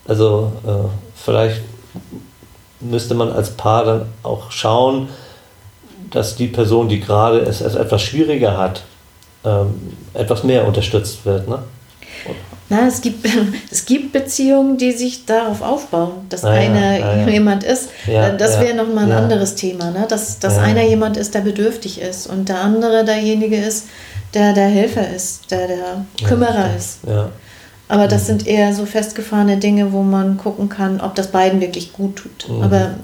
Also 0.06 0.52
äh, 0.66 0.88
vielleicht 1.14 1.60
müsste 2.80 3.14
man 3.14 3.30
als 3.30 3.50
Paar 3.50 3.84
dann 3.84 4.02
auch 4.22 4.50
schauen, 4.50 5.08
dass 6.10 6.36
die 6.36 6.48
Person, 6.48 6.88
die 6.88 7.00
gerade 7.00 7.40
es, 7.40 7.60
es 7.60 7.74
etwas 7.74 8.02
schwieriger 8.02 8.56
hat, 8.56 8.82
ähm, 9.44 9.94
etwas 10.14 10.44
mehr 10.44 10.66
unterstützt 10.66 11.24
wird. 11.24 11.48
Ne? 11.48 11.58
Na, 12.72 12.86
es, 12.86 13.02
gibt, 13.02 13.28
es 13.70 13.84
gibt 13.84 14.12
Beziehungen, 14.12 14.78
die 14.78 14.92
sich 14.92 15.26
darauf 15.26 15.60
aufbauen, 15.60 16.12
dass 16.30 16.42
ah, 16.42 16.52
einer 16.52 16.98
ja, 16.98 17.06
ah, 17.06 17.28
jemand 17.28 17.64
ist. 17.64 17.90
Ja, 18.06 18.30
das 18.30 18.58
wäre 18.60 18.74
ja, 18.74 18.82
nochmal 18.82 19.04
ein 19.04 19.12
anderes 19.12 19.56
Thema, 19.56 19.90
ne? 19.90 20.06
dass, 20.08 20.38
dass 20.38 20.56
einer 20.56 20.82
jemand 20.82 21.18
ist, 21.18 21.34
der 21.34 21.40
bedürftig 21.40 22.00
ist 22.00 22.26
und 22.26 22.48
der 22.48 22.62
andere 22.62 23.04
derjenige 23.04 23.56
ist, 23.56 23.88
der 24.32 24.54
der 24.54 24.68
Helfer 24.68 25.06
ist, 25.14 25.50
der 25.50 25.68
der 25.68 26.06
Kümmerer 26.26 26.74
ist. 26.74 27.00
Aber 27.88 28.08
das 28.08 28.22
mhm. 28.22 28.26
sind 28.26 28.46
eher 28.46 28.74
so 28.74 28.86
festgefahrene 28.86 29.58
Dinge, 29.58 29.92
wo 29.92 30.02
man 30.02 30.38
gucken 30.38 30.70
kann, 30.70 31.02
ob 31.02 31.14
das 31.14 31.30
beiden 31.30 31.60
wirklich 31.60 31.92
gut 31.92 32.16
tut. 32.16 32.48
Mhm. 32.48 32.62
Aber 32.62 32.94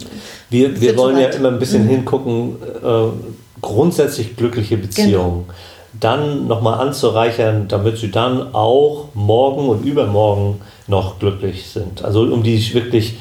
wir, 0.48 0.80
wir 0.80 0.96
wollen 0.96 1.18
ja 1.18 1.28
immer 1.28 1.48
ein 1.48 1.58
bisschen 1.58 1.84
mhm. 1.84 1.90
hingucken, 1.90 2.56
äh, 2.82 3.60
grundsätzlich 3.60 4.34
glückliche 4.34 4.78
Beziehungen. 4.78 5.44
Genau 5.46 5.54
dann 5.92 6.46
nochmal 6.46 6.80
anzureichern, 6.80 7.68
damit 7.68 7.98
sie 7.98 8.10
dann 8.10 8.54
auch 8.54 9.08
morgen 9.14 9.68
und 9.68 9.84
übermorgen 9.84 10.60
noch 10.86 11.18
glücklich 11.18 11.68
sind. 11.68 12.04
Also 12.04 12.22
um 12.22 12.42
die 12.42 12.74
wirklich 12.74 13.16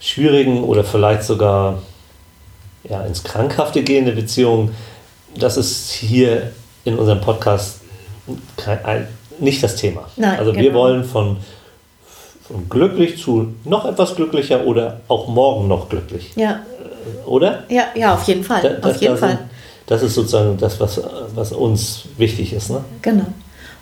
schwierigen 0.00 0.64
oder 0.64 0.84
vielleicht 0.84 1.22
sogar 1.22 1.78
ja, 2.88 3.02
ins 3.02 3.22
Krankhafte 3.22 3.82
gehende 3.82 4.12
Beziehungen, 4.12 4.74
das 5.36 5.56
ist 5.56 5.90
hier 5.90 6.52
in 6.84 6.98
unserem 6.98 7.20
Podcast 7.20 7.80
kein, 8.56 9.06
nicht 9.38 9.62
das 9.62 9.76
Thema. 9.76 10.06
Nein, 10.16 10.38
also 10.38 10.52
genau. 10.52 10.64
wir 10.64 10.74
wollen 10.74 11.04
von, 11.04 11.36
von 12.46 12.68
glücklich 12.68 13.22
zu 13.22 13.54
noch 13.64 13.84
etwas 13.84 14.16
glücklicher 14.16 14.66
oder 14.66 15.00
auch 15.08 15.28
morgen 15.28 15.68
noch 15.68 15.88
glücklich. 15.88 16.32
Ja. 16.36 16.60
Oder? 17.26 17.64
Ja, 17.68 17.84
ja, 17.94 18.14
auf 18.14 18.24
jeden 18.24 18.44
Fall. 18.44 18.78
Da, 18.80 18.88
auf 18.88 19.00
jeden 19.00 19.16
Fall. 19.16 19.30
Sind, 19.30 19.40
das 19.86 20.02
ist 20.02 20.14
sozusagen 20.14 20.56
das, 20.56 20.78
was, 20.80 21.00
was 21.34 21.52
uns 21.52 22.04
wichtig 22.16 22.52
ist. 22.52 22.70
Ne? 22.70 22.84
Genau. 23.02 23.26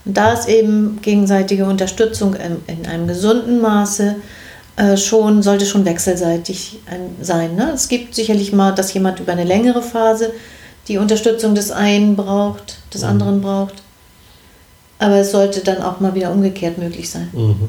Und 0.05 0.17
da 0.17 0.33
ist 0.33 0.49
eben 0.49 1.01
gegenseitige 1.03 1.67
Unterstützung 1.67 2.35
in, 2.35 2.63
in 2.67 2.87
einem 2.87 3.07
gesunden 3.07 3.61
Maße 3.61 4.17
äh, 4.77 4.97
schon, 4.97 5.43
sollte 5.43 5.67
schon 5.67 5.85
wechselseitig 5.85 6.79
sein. 7.21 7.57
Ne? 7.57 7.73
Es 7.75 7.89
gibt 7.89 8.15
sicherlich 8.15 8.53
mal, 8.53 8.73
dass 8.73 8.95
jemand 8.95 9.21
über 9.21 9.33
eine 9.33 9.45
längere 9.45 9.83
Phase 9.83 10.33
die 10.87 10.99
Unterstützung 10.99 11.55
des 11.55 11.71
einen 11.71 12.17
braucht, 12.17 12.79
des 12.95 13.03
mhm. 13.03 13.09
anderen 13.09 13.41
braucht. 13.41 13.75
Aber 14.99 15.17
es 15.17 15.31
sollte 15.31 15.61
dann 15.61 15.83
auch 15.83 16.01
mal 16.01 16.15
wieder 16.15 16.33
umgekehrt 16.33 16.79
möglich 16.79 17.11
sein. 17.11 17.29
Mhm. 17.33 17.69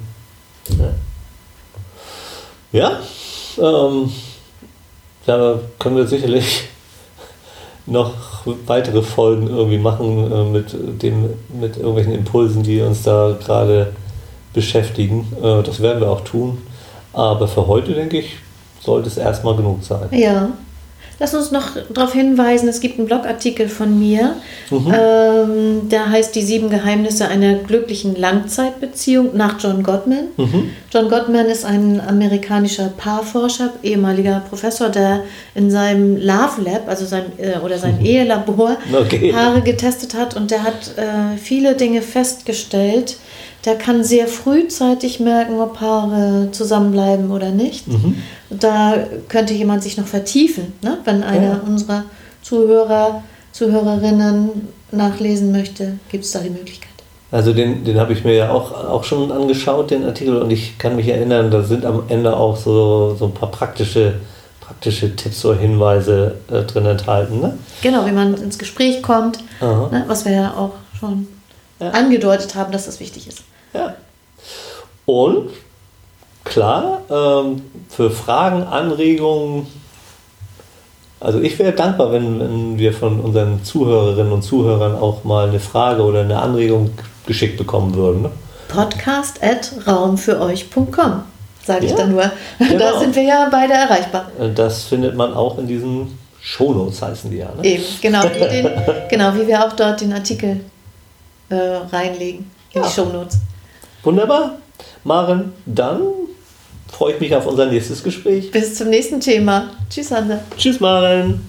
Ja, 2.72 3.00
ja 3.60 3.88
ähm, 3.88 4.12
da 5.26 5.60
können 5.78 5.98
wir 5.98 6.08
sicherlich 6.08 6.70
noch 7.90 8.14
weitere 8.68 9.02
Folgen 9.02 9.48
irgendwie 9.48 9.78
machen 9.78 10.32
äh, 10.32 10.44
mit, 10.46 11.02
dem, 11.02 11.30
mit 11.60 11.78
irgendwelchen 11.78 12.14
Impulsen, 12.14 12.64
die 12.64 12.82
uns 12.82 13.04
da 13.04 13.36
gerade 13.44 13.94
beschäftigen. 14.54 15.28
Äh, 15.42 15.64
das 15.64 15.82
werden 15.82 16.02
wir 16.02 16.10
auch 16.10 16.22
tun. 16.22 16.60
Aber 17.14 17.48
für 17.48 17.68
heute, 17.68 17.94
denke 17.94 18.20
ich, 18.20 18.38
sollte 18.82 19.08
es 19.08 19.18
erstmal 19.18 19.56
genug 19.56 19.84
sein. 19.84 20.08
Ja. 20.12 20.50
Lass 21.20 21.34
uns 21.34 21.52
noch 21.52 21.76
darauf 21.94 22.14
hinweisen, 22.14 22.70
es 22.70 22.80
gibt 22.80 22.98
einen 22.98 23.08
Blogartikel 23.08 23.68
von 23.68 24.00
mir, 24.00 24.36
mhm. 24.70 24.94
ähm, 24.94 25.90
der 25.90 26.10
heißt 26.10 26.34
Die 26.34 26.42
sieben 26.42 26.70
Geheimnisse 26.70 27.28
einer 27.28 27.56
glücklichen 27.56 28.16
Langzeitbeziehung 28.16 29.36
nach 29.36 29.60
John 29.60 29.84
Gottman. 29.84 30.30
Mhm. 30.38 30.70
John 30.94 31.10
Gottman 31.10 31.48
ist 31.48 31.66
ein 31.66 32.00
amerikanischer 32.00 32.94
Paarforscher, 32.96 33.72
ehemaliger 33.84 34.42
Professor, 34.48 34.88
der 34.88 35.24
in 35.56 35.70
seinem 35.70 36.16
Love 36.16 36.62
Lab, 36.64 36.88
also 36.88 37.06
sein, 37.06 37.26
äh, 37.38 37.58
oder 37.60 37.78
sein 37.78 38.00
mhm. 38.00 38.06
Ehelabor, 38.06 38.78
okay. 38.94 39.34
Paare 39.34 39.62
getestet 39.62 40.14
hat 40.14 40.38
und 40.38 40.52
der 40.52 40.64
hat 40.64 40.98
äh, 40.98 41.38
viele 41.38 41.76
Dinge 41.76 42.02
festgestellt, 42.02 43.18
der 43.66 43.76
kann 43.76 44.04
sehr 44.04 44.28
frühzeitig 44.28 45.20
merken, 45.20 45.60
ob 45.60 45.78
Paare 45.78 46.50
zusammenbleiben 46.52 47.32
oder 47.32 47.52
nicht. 47.52 47.88
Mhm. 47.88 48.16
Da 48.50 48.96
könnte 49.28 49.54
jemand 49.54 49.84
sich 49.84 49.98
noch 49.98 50.08
vertiefen, 50.08 50.74
ne? 50.82 50.98
wenn 51.04 51.24
einer 51.24 51.48
ja. 51.48 51.62
unserer 51.66 52.06
Zuhörer, 52.42 53.24
Zuhörerinnen 53.52 54.70
nachlesen 54.92 55.52
möchte, 55.52 56.00
gibt 56.10 56.24
es 56.24 56.32
da 56.32 56.40
die 56.40 56.50
Möglichkeit. 56.50 56.90
Also 57.32 57.54
den, 57.54 57.84
den 57.84 58.00
habe 58.00 58.14
ich 58.14 58.24
mir 58.24 58.34
ja 58.34 58.50
auch, 58.50 58.72
auch 58.72 59.04
schon 59.04 59.32
angeschaut, 59.32 59.92
den 59.92 60.04
Artikel, 60.04 60.42
und 60.42 60.50
ich 60.50 60.80
kann 60.80 60.96
mich 60.96 61.08
erinnern, 61.08 61.52
da 61.52 61.62
sind 61.62 61.86
am 61.86 62.04
Ende 62.08 62.36
auch 62.36 62.58
so, 62.58 63.16
so 63.16 63.26
ein 63.26 63.34
paar 63.34 63.52
praktische, 63.52 64.16
praktische 64.62 65.16
Tipps 65.16 65.46
oder 65.46 65.60
Hinweise 65.60 66.38
äh, 66.52 66.64
drin 66.64 66.88
enthalten. 66.88 67.40
Ne? 67.40 67.58
Genau, 67.84 68.06
wie 68.08 68.12
man 68.12 68.34
ins 68.36 68.58
Gespräch 68.58 69.04
kommt, 69.04 69.40
ne? 69.62 70.06
was 70.08 70.26
wir 70.26 70.32
ja 70.32 70.54
auch 70.56 70.72
schon 71.00 71.28
ja. 71.80 71.92
angedeutet 71.92 72.56
haben, 72.56 72.72
dass 72.72 72.86
das 72.88 73.00
wichtig 73.00 73.28
ist. 73.28 73.44
Ja. 73.74 73.96
Und 75.06 75.50
klar, 76.44 77.02
ähm, 77.10 77.62
für 77.90 78.12
Fragen, 78.12 78.64
Anregungen, 78.64 79.68
also 81.20 81.42
ich 81.42 81.60
wäre 81.60 81.74
dankbar, 81.74 82.12
wenn, 82.12 82.40
wenn 82.40 82.78
wir 82.78 82.94
von 82.94 83.20
unseren 83.20 83.64
Zuhörerinnen 83.64 84.32
und 84.32 84.42
Zuhörern 84.42 84.96
auch 84.96 85.24
mal 85.24 85.50
eine 85.50 85.60
Frage 85.60 86.04
oder 86.04 86.22
eine 86.22 86.42
Anregung 86.42 86.92
geschickt 87.26 87.58
bekommen 87.58 87.94
würden. 87.96 88.22
Ne? 88.24 88.32
Podcast 88.70 89.44
at 89.44 89.72
raumfüreuch.com 89.86 91.24
sage 91.66 91.86
ich 91.86 91.92
ja, 91.92 91.98
dann 91.98 92.12
nur. 92.12 92.32
Genau. 92.60 92.78
Da 92.78 93.00
sind 93.00 93.16
wir 93.16 93.24
ja 93.24 93.48
beide 93.52 93.74
erreichbar. 93.74 94.32
Das 94.56 94.84
findet 94.84 95.16
man 95.16 95.34
auch 95.34 95.58
in 95.58 95.68
diesen 95.68 96.18
Shownotes 96.42 97.02
heißen 97.02 97.30
die 97.30 97.38
ja. 97.38 97.50
Ne? 97.56 97.66
Eben, 97.66 97.84
genau, 98.02 98.22
den, 98.28 98.70
genau, 99.10 99.36
wie 99.36 99.48
wir 99.48 99.66
auch 99.66 99.74
dort 99.74 100.02
den 100.02 100.14
Artikel 100.14 100.62
äh, 101.50 101.56
reinlegen 101.56 102.50
in 102.74 102.82
ja. 102.82 102.88
die 102.88 102.94
Shownotes. 102.94 103.40
Wunderbar. 104.04 104.58
Maren, 105.04 105.54
dann 105.66 106.02
freue 106.92 107.14
ich 107.14 107.20
mich 107.20 107.36
auf 107.36 107.46
unser 107.46 107.66
nächstes 107.68 108.04
Gespräch. 108.04 108.52
Bis 108.52 108.76
zum 108.76 108.90
nächsten 108.90 109.20
Thema. 109.20 109.72
Tschüss, 109.90 110.12
Hanna. 110.12 110.40
Tschüss, 110.58 110.80
Maren. 110.80 111.42